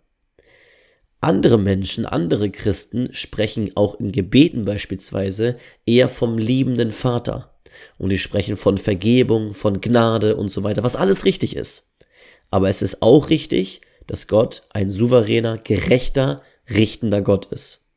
Andere 1.27 1.59
Menschen, 1.59 2.07
andere 2.07 2.51
Christen 2.51 3.09
sprechen 3.11 3.73
auch 3.75 3.99
in 3.99 4.13
Gebeten 4.13 4.65
beispielsweise 4.65 5.57
eher 5.85 6.09
vom 6.09 6.39
liebenden 6.39 6.93
Vater. 6.93 7.53
Und 7.99 8.11
die 8.11 8.19
sprechen 8.19 8.57
von 8.57 8.79
Vergebung, 8.79 9.53
von 9.53 9.81
Gnade 9.81 10.37
und 10.37 10.53
so 10.53 10.63
weiter, 10.63 10.85
was 10.85 10.95
alles 10.95 11.25
richtig 11.25 11.57
ist. 11.57 11.91
Aber 12.53 12.69
es 12.69 12.81
ist 12.81 13.03
auch 13.03 13.29
richtig, 13.29 13.81
dass 14.07 14.29
Gott 14.29 14.69
ein 14.71 14.89
souveräner, 14.89 15.59
gerechter, 15.59 16.43
richtender 16.71 17.23
Gott 17.23 17.47
ist. 17.47 17.89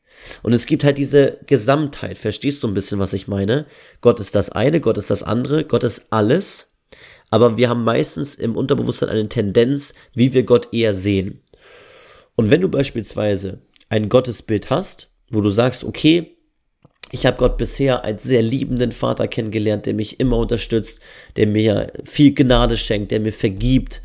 Und 0.42 0.54
es 0.54 0.66
gibt 0.66 0.84
halt 0.84 0.98
diese 0.98 1.38
Gesamtheit. 1.46 2.18
Verstehst 2.18 2.64
du 2.64 2.68
ein 2.68 2.74
bisschen, 2.74 2.98
was 2.98 3.14
ich 3.14 3.28
meine? 3.28 3.68
Gott 4.02 4.20
ist 4.20 4.34
das 4.34 4.50
eine, 4.50 4.82
Gott 4.82 4.98
ist 4.98 5.12
das 5.12 5.22
andere, 5.22 5.66
Gott 5.66 5.84
ist 5.84 6.08
alles 6.12 6.70
aber 7.32 7.58
wir 7.58 7.70
haben 7.70 7.84
meistens 7.84 8.36
im 8.36 8.56
Unterbewusstsein 8.56 9.10
eine 9.10 9.30
Tendenz, 9.30 9.94
wie 10.14 10.34
wir 10.34 10.44
Gott 10.44 10.70
eher 10.74 10.94
sehen. 10.94 11.42
Und 12.40 12.52
wenn 12.52 12.62
du 12.62 12.70
beispielsweise 12.70 13.60
ein 13.90 14.08
Gottesbild 14.08 14.70
hast, 14.70 15.12
wo 15.30 15.42
du 15.42 15.50
sagst, 15.50 15.84
okay, 15.84 16.38
ich 17.12 17.26
habe 17.26 17.36
Gott 17.36 17.58
bisher 17.58 18.06
als 18.06 18.24
sehr 18.24 18.42
liebenden 18.42 18.94
Vater 18.94 19.28
kennengelernt, 19.28 19.86
der 19.86 19.94
mich 19.94 20.22
immer 20.22 20.38
unterstützt, 20.38 21.02
der 21.36 21.48
mir 21.48 21.92
viel 22.06 22.34
Gnade 22.34 22.78
schenkt, 22.78 23.12
der 23.12 23.20
mir 23.20 23.34
vergibt 23.34 24.02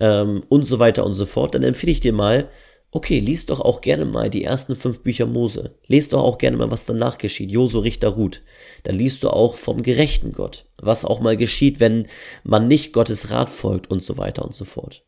ähm, 0.00 0.42
und 0.48 0.64
so 0.64 0.80
weiter 0.80 1.06
und 1.06 1.14
so 1.14 1.26
fort, 1.26 1.54
dann 1.54 1.62
empfehle 1.62 1.92
ich 1.92 2.00
dir 2.00 2.12
mal, 2.12 2.48
okay, 2.90 3.20
lies 3.20 3.46
doch 3.46 3.60
auch 3.60 3.82
gerne 3.82 4.04
mal 4.04 4.30
die 4.30 4.42
ersten 4.42 4.74
fünf 4.74 5.04
Bücher 5.04 5.26
Mose. 5.26 5.76
Lies 5.86 6.08
doch 6.08 6.24
auch 6.24 6.38
gerne 6.38 6.56
mal, 6.56 6.72
was 6.72 6.86
danach 6.86 7.18
geschieht. 7.18 7.52
Josu, 7.52 7.78
Richter, 7.78 8.08
Ruth. 8.08 8.42
Da 8.82 8.90
liest 8.90 9.22
du 9.22 9.30
auch 9.30 9.54
vom 9.54 9.84
gerechten 9.84 10.32
Gott. 10.32 10.64
Was 10.78 11.04
auch 11.04 11.20
mal 11.20 11.36
geschieht, 11.36 11.78
wenn 11.78 12.08
man 12.42 12.66
nicht 12.66 12.92
Gottes 12.92 13.30
Rat 13.30 13.48
folgt 13.48 13.92
und 13.92 14.02
so 14.02 14.18
weiter 14.18 14.44
und 14.44 14.56
so 14.56 14.64
fort. 14.64 15.04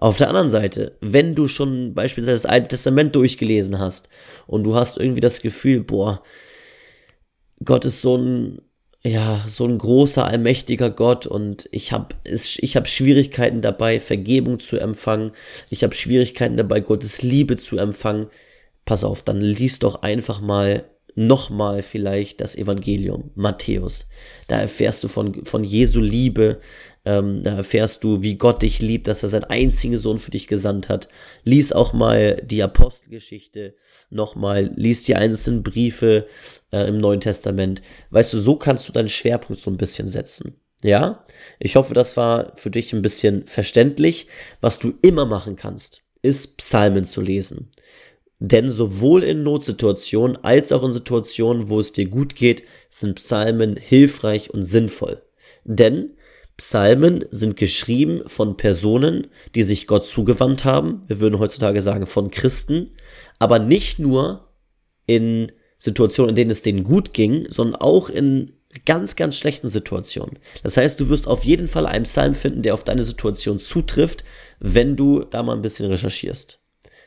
Auf 0.00 0.16
der 0.16 0.28
anderen 0.28 0.48
Seite, 0.48 0.96
wenn 1.00 1.34
du 1.34 1.48
schon 1.48 1.92
beispielsweise 1.92 2.42
das 2.42 2.46
Alte 2.46 2.68
Testament 2.68 3.16
durchgelesen 3.16 3.80
hast 3.80 4.08
und 4.46 4.62
du 4.62 4.76
hast 4.76 4.96
irgendwie 4.96 5.20
das 5.20 5.42
Gefühl, 5.42 5.80
boah, 5.80 6.22
Gott 7.64 7.84
ist 7.84 8.00
so 8.00 8.16
ein 8.16 8.60
ja, 9.04 9.44
so 9.46 9.64
ein 9.64 9.78
großer, 9.78 10.24
allmächtiger 10.24 10.90
Gott 10.90 11.26
und 11.26 11.68
ich 11.70 11.92
habe 11.92 12.16
hab 12.26 12.88
Schwierigkeiten 12.88 13.62
dabei, 13.62 14.00
Vergebung 14.00 14.58
zu 14.58 14.76
empfangen. 14.76 15.32
Ich 15.70 15.84
habe 15.84 15.94
Schwierigkeiten 15.94 16.56
dabei, 16.56 16.80
Gottes 16.80 17.22
Liebe 17.22 17.56
zu 17.56 17.78
empfangen. 17.78 18.26
Pass 18.84 19.04
auf, 19.04 19.22
dann 19.22 19.40
liest 19.40 19.84
doch 19.84 20.02
einfach 20.02 20.40
mal 20.40 20.84
nochmal 21.14 21.82
vielleicht 21.82 22.40
das 22.40 22.56
Evangelium, 22.56 23.30
Matthäus. 23.34 24.08
Da 24.46 24.60
erfährst 24.60 25.04
du 25.04 25.08
von, 25.08 25.44
von 25.44 25.64
Jesu 25.64 26.00
Liebe, 26.00 26.60
ähm, 27.08 27.42
da 27.42 27.56
erfährst 27.56 28.04
du, 28.04 28.22
wie 28.22 28.34
Gott 28.34 28.60
dich 28.60 28.82
liebt, 28.82 29.08
dass 29.08 29.22
er 29.22 29.30
seinen 29.30 29.44
einzigen 29.44 29.96
Sohn 29.96 30.18
für 30.18 30.30
dich 30.30 30.46
gesandt 30.46 30.90
hat. 30.90 31.08
Lies 31.42 31.72
auch 31.72 31.94
mal 31.94 32.36
die 32.44 32.62
Apostelgeschichte 32.62 33.74
nochmal, 34.10 34.70
lies 34.76 35.04
die 35.04 35.14
einzelnen 35.14 35.62
Briefe 35.62 36.26
äh, 36.70 36.86
im 36.86 36.98
Neuen 36.98 37.22
Testament. 37.22 37.80
Weißt 38.10 38.34
du, 38.34 38.38
so 38.38 38.56
kannst 38.56 38.86
du 38.86 38.92
deinen 38.92 39.08
Schwerpunkt 39.08 39.58
so 39.60 39.70
ein 39.70 39.78
bisschen 39.78 40.06
setzen. 40.06 40.60
Ja, 40.82 41.24
ich 41.58 41.76
hoffe, 41.76 41.94
das 41.94 42.18
war 42.18 42.52
für 42.56 42.70
dich 42.70 42.92
ein 42.92 43.00
bisschen 43.00 43.46
verständlich. 43.46 44.26
Was 44.60 44.78
du 44.78 44.92
immer 45.00 45.24
machen 45.24 45.56
kannst, 45.56 46.02
ist 46.20 46.58
Psalmen 46.58 47.06
zu 47.06 47.22
lesen. 47.22 47.70
Denn 48.38 48.70
sowohl 48.70 49.24
in 49.24 49.42
Notsituationen 49.44 50.44
als 50.44 50.72
auch 50.72 50.84
in 50.84 50.92
Situationen, 50.92 51.70
wo 51.70 51.80
es 51.80 51.92
dir 51.92 52.06
gut 52.06 52.36
geht, 52.36 52.64
sind 52.90 53.14
Psalmen 53.14 53.76
hilfreich 53.76 54.52
und 54.52 54.64
sinnvoll. 54.64 55.22
Denn 55.64 56.17
Psalmen 56.58 57.24
sind 57.30 57.56
geschrieben 57.56 58.22
von 58.26 58.56
Personen, 58.56 59.28
die 59.54 59.62
sich 59.62 59.86
Gott 59.86 60.06
zugewandt 60.06 60.64
haben. 60.64 61.02
Wir 61.06 61.20
würden 61.20 61.38
heutzutage 61.38 61.82
sagen 61.82 62.06
von 62.06 62.32
Christen. 62.32 62.90
Aber 63.38 63.60
nicht 63.60 64.00
nur 64.00 64.48
in 65.06 65.52
Situationen, 65.78 66.30
in 66.30 66.34
denen 66.34 66.50
es 66.50 66.62
denen 66.62 66.82
gut 66.82 67.14
ging, 67.14 67.46
sondern 67.48 67.80
auch 67.80 68.10
in 68.10 68.54
ganz, 68.84 69.14
ganz 69.14 69.36
schlechten 69.36 69.70
Situationen. 69.70 70.40
Das 70.64 70.76
heißt, 70.76 70.98
du 70.98 71.08
wirst 71.08 71.28
auf 71.28 71.44
jeden 71.44 71.68
Fall 71.68 71.86
einen 71.86 72.04
Psalm 72.04 72.34
finden, 72.34 72.62
der 72.62 72.74
auf 72.74 72.82
deine 72.82 73.04
Situation 73.04 73.60
zutrifft, 73.60 74.24
wenn 74.58 74.96
du 74.96 75.24
da 75.24 75.44
mal 75.44 75.54
ein 75.54 75.62
bisschen 75.62 75.86
recherchierst. 75.86 76.60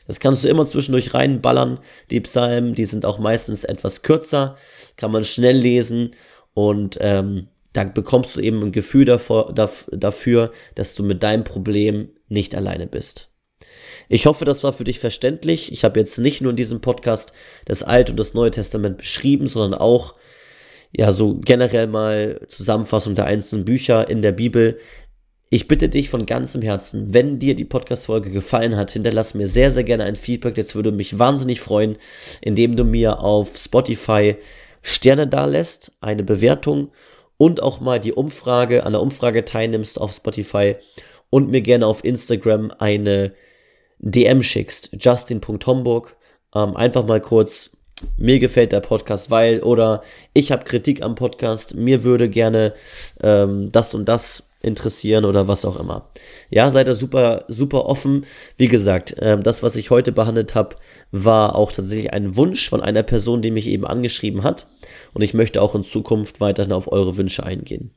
Das 0.06 0.18
kannst 0.18 0.44
du 0.44 0.48
immer 0.48 0.64
zwischendurch 0.64 1.12
reinballern. 1.12 1.78
Die 2.10 2.20
Psalmen, 2.20 2.74
die 2.74 2.86
sind 2.86 3.04
auch 3.04 3.18
meistens 3.18 3.64
etwas 3.64 4.02
kürzer, 4.02 4.56
kann 4.96 5.12
man 5.12 5.24
schnell 5.24 5.58
lesen 5.58 6.12
und 6.54 6.96
ähm, 7.00 7.48
da 7.72 7.84
bekommst 7.84 8.36
du 8.36 8.40
eben 8.40 8.62
ein 8.62 8.72
Gefühl 8.72 9.04
dafür, 9.04 9.52
dass 10.74 10.94
du 10.94 11.02
mit 11.02 11.22
deinem 11.22 11.44
Problem 11.44 12.10
nicht 12.28 12.54
alleine 12.54 12.86
bist. 12.86 13.30
Ich 14.08 14.26
hoffe, 14.26 14.44
das 14.44 14.62
war 14.62 14.72
für 14.72 14.84
dich 14.84 14.98
verständlich. 14.98 15.72
Ich 15.72 15.84
habe 15.84 15.98
jetzt 15.98 16.18
nicht 16.18 16.40
nur 16.42 16.50
in 16.50 16.56
diesem 16.56 16.80
Podcast 16.80 17.32
das 17.64 17.82
Alte 17.82 18.12
und 18.12 18.18
das 18.18 18.34
Neue 18.34 18.50
Testament 18.50 18.98
beschrieben, 18.98 19.46
sondern 19.46 19.80
auch 19.80 20.14
ja 20.94 21.12
so 21.12 21.38
generell 21.38 21.86
mal 21.86 22.40
Zusammenfassung 22.48 23.14
der 23.14 23.24
einzelnen 23.24 23.64
Bücher 23.64 24.10
in 24.10 24.20
der 24.20 24.32
Bibel. 24.32 24.78
Ich 25.48 25.68
bitte 25.68 25.88
dich 25.88 26.08
von 26.08 26.26
ganzem 26.26 26.62
Herzen, 26.62 27.14
wenn 27.14 27.38
dir 27.38 27.54
die 27.54 27.64
Podcast-Folge 27.64 28.30
gefallen 28.30 28.76
hat, 28.76 28.90
hinterlass 28.90 29.34
mir 29.34 29.46
sehr, 29.46 29.70
sehr 29.70 29.84
gerne 29.84 30.04
ein 30.04 30.16
Feedback. 30.16 30.54
Das 30.54 30.74
würde 30.74 30.92
mich 30.92 31.18
wahnsinnig 31.18 31.60
freuen, 31.60 31.96
indem 32.40 32.76
du 32.76 32.84
mir 32.84 33.20
auf 33.20 33.56
Spotify 33.56 34.36
Sterne 34.82 35.26
dalässt, 35.28 35.92
eine 36.00 36.24
Bewertung 36.24 36.90
und 37.36 37.62
auch 37.62 37.80
mal 37.80 38.00
die 38.00 38.12
Umfrage, 38.12 38.84
an 38.84 38.92
der 38.92 39.02
Umfrage 39.02 39.44
teilnimmst 39.44 40.00
auf 40.00 40.12
Spotify 40.12 40.76
und 41.30 41.50
mir 41.50 41.62
gerne 41.62 41.86
auf 41.86 42.04
Instagram 42.04 42.72
eine 42.78 43.32
DM 43.98 44.42
schickst, 44.42 44.96
justin.homburg. 45.00 46.16
Ähm, 46.54 46.76
einfach 46.76 47.06
mal 47.06 47.20
kurz, 47.20 47.76
mir 48.16 48.38
gefällt 48.38 48.72
der 48.72 48.80
Podcast, 48.80 49.30
weil 49.30 49.60
oder 49.60 50.02
ich 50.34 50.52
habe 50.52 50.64
Kritik 50.64 51.02
am 51.02 51.14
Podcast, 51.14 51.74
mir 51.74 52.04
würde 52.04 52.28
gerne 52.28 52.74
ähm, 53.22 53.70
das 53.72 53.94
und 53.94 54.06
das 54.06 54.51
interessieren 54.62 55.24
oder 55.24 55.48
was 55.48 55.64
auch 55.64 55.78
immer. 55.78 56.10
Ja, 56.50 56.70
seid 56.70 56.86
da 56.86 56.94
super, 56.94 57.44
super 57.48 57.86
offen. 57.86 58.26
Wie 58.56 58.68
gesagt, 58.68 59.16
äh, 59.18 59.38
das, 59.38 59.62
was 59.62 59.76
ich 59.76 59.90
heute 59.90 60.12
behandelt 60.12 60.54
habe, 60.54 60.76
war 61.10 61.56
auch 61.56 61.72
tatsächlich 61.72 62.12
ein 62.12 62.36
Wunsch 62.36 62.68
von 62.68 62.80
einer 62.80 63.02
Person, 63.02 63.42
die 63.42 63.50
mich 63.50 63.66
eben 63.66 63.86
angeschrieben 63.86 64.42
hat. 64.42 64.68
Und 65.14 65.22
ich 65.22 65.34
möchte 65.34 65.60
auch 65.60 65.74
in 65.74 65.84
Zukunft 65.84 66.40
weiterhin 66.40 66.72
auf 66.72 66.90
eure 66.90 67.16
Wünsche 67.16 67.44
eingehen. 67.44 67.92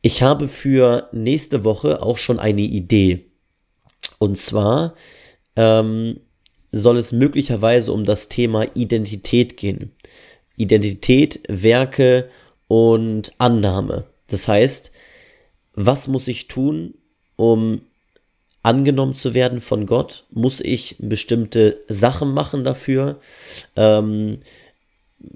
Ich 0.00 0.22
habe 0.22 0.48
für 0.48 1.08
nächste 1.12 1.62
Woche 1.62 2.02
auch 2.02 2.16
schon 2.16 2.40
eine 2.40 2.62
Idee. 2.62 3.30
Und 4.18 4.36
zwar 4.36 4.94
ähm, 5.54 6.20
soll 6.72 6.96
es 6.96 7.12
möglicherweise 7.12 7.92
um 7.92 8.04
das 8.04 8.28
Thema 8.28 8.66
Identität 8.74 9.56
gehen. 9.56 9.92
Identität, 10.56 11.40
Werke 11.48 12.28
und 12.68 13.32
Annahme. 13.38 14.04
Das 14.26 14.48
heißt, 14.48 14.91
was 15.74 16.08
muss 16.08 16.28
ich 16.28 16.48
tun, 16.48 16.94
um 17.36 17.82
angenommen 18.62 19.14
zu 19.14 19.34
werden 19.34 19.60
von 19.60 19.86
Gott? 19.86 20.24
Muss 20.30 20.60
ich 20.60 20.96
bestimmte 20.98 21.80
Sachen 21.88 22.32
machen 22.32 22.64
dafür? 22.64 23.20
Ähm, 23.76 24.38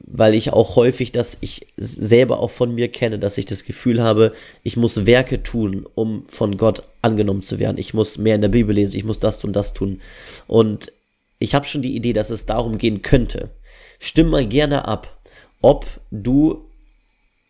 weil 0.07 0.35
ich 0.35 0.53
auch 0.53 0.77
häufig, 0.77 1.13
dass 1.13 1.39
ich 1.41 1.69
selber 1.77 2.41
auch 2.41 2.51
von 2.51 2.75
mir 2.75 2.89
kenne, 2.89 3.19
dass 3.19 3.39
ich 3.39 3.47
das 3.47 3.65
Gefühl 3.65 4.03
habe, 4.03 4.33
ich 4.63 4.77
muss 4.77 5.07
Werke 5.07 5.43
tun, 5.43 5.87
um 5.95 6.25
von 6.29 6.57
Gott 6.57 6.83
angenommen 7.03 7.43
zu 7.43 7.59
werden. 7.59 7.79
Ich 7.79 7.95
muss 7.95 8.19
mehr 8.19 8.35
in 8.35 8.41
der 8.41 8.49
Bibel 8.49 8.75
lesen, 8.75 8.97
ich 8.97 9.05
muss 9.05 9.21
das 9.21 9.39
tun, 9.39 9.53
das 9.53 9.75
tun. 9.75 10.01
Und 10.47 10.93
ich 11.39 11.55
habe 11.55 11.67
schon 11.67 11.83
die 11.83 11.95
Idee, 11.95 12.13
dass 12.13 12.31
es 12.31 12.47
darum 12.47 12.79
gehen 12.79 13.03
könnte. 13.03 13.51
Stimm 13.99 14.29
mal 14.29 14.47
gerne 14.47 14.89
ab, 14.89 15.21
ob 15.63 15.87
du 16.11 16.66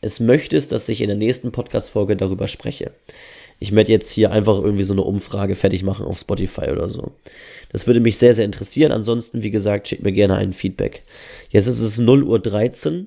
es 0.00 0.20
möchtest, 0.20 0.72
dass 0.72 0.88
ich 0.88 1.00
in 1.00 1.08
der 1.08 1.16
nächsten 1.16 1.52
Podcast-Folge 1.52 2.16
darüber 2.16 2.48
spreche. 2.48 2.92
Ich 3.58 3.74
werde 3.74 3.90
jetzt 3.90 4.10
hier 4.10 4.30
einfach 4.30 4.58
irgendwie 4.58 4.84
so 4.84 4.92
eine 4.92 5.02
Umfrage 5.02 5.54
fertig 5.54 5.82
machen 5.82 6.04
auf 6.04 6.18
Spotify 6.18 6.70
oder 6.70 6.88
so. 6.88 7.12
Das 7.70 7.86
würde 7.86 8.00
mich 8.00 8.18
sehr, 8.18 8.34
sehr 8.34 8.44
interessieren. 8.44 8.92
Ansonsten, 8.92 9.42
wie 9.42 9.50
gesagt, 9.50 9.88
schickt 9.88 10.02
mir 10.02 10.12
gerne 10.12 10.36
ein 10.36 10.52
Feedback. 10.52 11.04
Jetzt 11.48 11.66
ist 11.66 11.80
es 11.80 11.98
0.13 11.98 13.00
Uhr. 13.00 13.06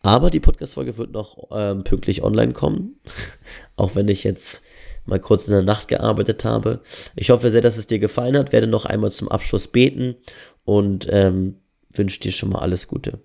Aber 0.00 0.30
die 0.30 0.40
Podcast-Folge 0.40 0.96
wird 0.96 1.12
noch 1.12 1.48
ähm, 1.52 1.84
pünktlich 1.84 2.22
online 2.22 2.54
kommen. 2.54 2.98
Auch 3.76 3.94
wenn 3.94 4.08
ich 4.08 4.24
jetzt 4.24 4.62
mal 5.04 5.20
kurz 5.20 5.46
in 5.46 5.52
der 5.52 5.62
Nacht 5.62 5.88
gearbeitet 5.88 6.44
habe. 6.44 6.80
Ich 7.14 7.30
hoffe 7.30 7.50
sehr, 7.50 7.60
dass 7.60 7.78
es 7.78 7.86
dir 7.86 7.98
gefallen 7.98 8.36
hat. 8.36 8.52
Werde 8.52 8.66
noch 8.66 8.84
einmal 8.84 9.12
zum 9.12 9.28
Abschluss 9.28 9.68
beten 9.68 10.16
und 10.64 11.06
ähm, 11.10 11.56
wünsche 11.92 12.20
dir 12.20 12.32
schon 12.32 12.50
mal 12.50 12.60
alles 12.60 12.88
Gute. 12.88 13.20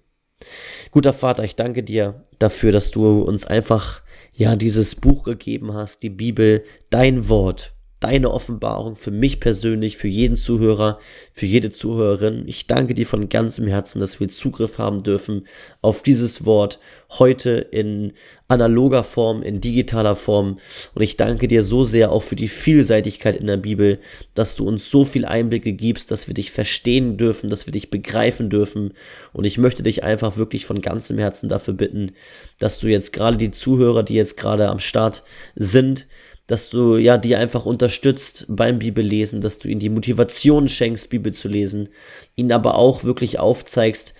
Guter 0.91 1.13
Vater, 1.13 1.43
ich 1.43 1.55
danke 1.55 1.83
dir 1.83 2.21
dafür, 2.39 2.71
dass 2.71 2.91
du 2.91 3.21
uns 3.21 3.45
einfach 3.45 4.01
ja 4.33 4.55
dieses 4.55 4.95
Buch 4.95 5.25
gegeben 5.25 5.73
hast, 5.73 6.03
die 6.03 6.09
Bibel, 6.09 6.63
dein 6.89 7.27
Wort, 7.27 7.73
deine 7.99 8.31
Offenbarung 8.31 8.95
für 8.95 9.11
mich 9.11 9.39
persönlich, 9.39 9.97
für 9.97 10.07
jeden 10.07 10.35
Zuhörer, 10.35 10.99
für 11.33 11.47
jede 11.47 11.71
Zuhörerin. 11.71 12.43
Ich 12.47 12.67
danke 12.67 12.93
dir 12.93 13.07
von 13.07 13.29
ganzem 13.29 13.67
Herzen, 13.67 13.99
dass 13.99 14.19
wir 14.19 14.29
Zugriff 14.29 14.77
haben 14.77 15.01
dürfen 15.01 15.47
auf 15.81 16.03
dieses 16.03 16.45
Wort 16.45 16.79
heute 17.09 17.51
in 17.71 18.13
analoger 18.47 19.03
Form, 19.03 19.41
in 19.41 19.61
digitaler 19.61 20.15
Form. 20.15 20.59
Und 20.93 21.01
ich 21.01 21.17
danke 21.17 21.47
dir 21.47 21.63
so 21.63 21.83
sehr 21.83 22.11
auch 22.11 22.23
für 22.23 22.35
die 22.35 22.47
Vielseitigkeit 22.47 23.35
in 23.35 23.47
der 23.47 23.57
Bibel, 23.57 23.99
dass 24.35 24.55
du 24.55 24.67
uns 24.67 24.91
so 24.91 25.03
viel 25.03 25.25
Einblicke 25.25 25.73
gibst, 25.73 26.11
dass 26.11 26.27
wir 26.27 26.33
dich 26.33 26.51
verstehen 26.51 27.17
dürfen, 27.17 27.49
dass 27.49 27.65
wir 27.65 27.71
dich 27.71 27.89
begreifen 27.89 28.49
dürfen. 28.49 28.93
Und 29.33 29.45
ich 29.45 29.57
möchte 29.57 29.83
dich 29.83 30.03
einfach 30.03 30.37
wirklich 30.37 30.65
von 30.65 30.81
ganzem 30.81 31.17
Herzen 31.17 31.49
dafür 31.49 31.73
bitten, 31.73 32.11
dass 32.59 32.79
du 32.79 32.87
jetzt 32.87 33.11
gerade 33.11 33.37
die 33.37 33.51
Zuhörer, 33.51 34.03
die 34.03 34.15
jetzt 34.15 34.37
gerade 34.37 34.69
am 34.69 34.79
Start 34.79 35.23
sind, 35.55 36.07
dass 36.47 36.69
du 36.69 36.97
ja 36.97 37.17
die 37.17 37.35
einfach 37.35 37.65
unterstützt 37.65 38.45
beim 38.47 38.79
Bibellesen, 38.79 39.41
dass 39.41 39.59
du 39.59 39.67
ihnen 39.67 39.81
die 39.81 39.89
Motivation 39.89 40.69
schenkst, 40.69 41.09
Bibel 41.09 41.33
zu 41.33 41.49
lesen, 41.49 41.89
ihnen 42.35 42.53
aber 42.53 42.75
auch 42.75 43.03
wirklich 43.03 43.37
aufzeigst, 43.37 44.13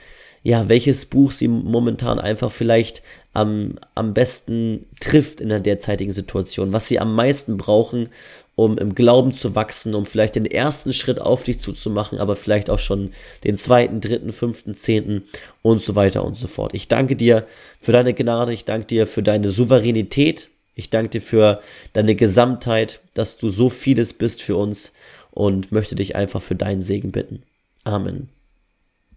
ja, 0.43 0.69
welches 0.69 1.05
Buch 1.05 1.31
sie 1.31 1.47
momentan 1.47 2.19
einfach 2.19 2.51
vielleicht 2.51 3.01
am, 3.33 3.73
am 3.95 4.13
besten 4.13 4.85
trifft 4.99 5.41
in 5.41 5.49
der 5.49 5.59
derzeitigen 5.59 6.13
Situation, 6.13 6.73
was 6.73 6.87
sie 6.87 6.99
am 6.99 7.15
meisten 7.15 7.57
brauchen, 7.57 8.09
um 8.55 8.77
im 8.77 8.95
Glauben 8.95 9.33
zu 9.33 9.55
wachsen, 9.55 9.93
um 9.93 10.05
vielleicht 10.05 10.35
den 10.35 10.45
ersten 10.45 10.93
Schritt 10.93 11.21
auf 11.21 11.43
dich 11.43 11.59
zuzumachen, 11.59 12.17
aber 12.17 12.35
vielleicht 12.35 12.69
auch 12.69 12.79
schon 12.79 13.11
den 13.43 13.55
zweiten, 13.55 14.01
dritten, 14.01 14.31
fünften, 14.31 14.73
zehnten 14.73 15.23
und 15.61 15.81
so 15.81 15.95
weiter 15.95 16.23
und 16.25 16.37
so 16.37 16.47
fort. 16.47 16.73
Ich 16.73 16.87
danke 16.87 17.15
dir 17.15 17.45
für 17.79 17.91
deine 17.91 18.13
Gnade, 18.13 18.53
ich 18.53 18.65
danke 18.65 18.87
dir 18.87 19.05
für 19.05 19.21
deine 19.21 19.51
Souveränität, 19.51 20.49
ich 20.77 20.91
danke 20.91 21.09
dir 21.09 21.21
für 21.21 21.61
deine 21.91 22.15
Gesamtheit, 22.15 23.01
dass 23.15 23.37
du 23.37 23.49
so 23.49 23.69
vieles 23.69 24.13
bist 24.13 24.41
für 24.41 24.55
uns 24.55 24.93
und 25.31 25.71
möchte 25.71 25.95
dich 25.95 26.15
einfach 26.15 26.41
für 26.41 26.55
deinen 26.55 26.81
Segen 26.81 27.11
bitten. 27.11 27.43
Amen. 27.83 28.29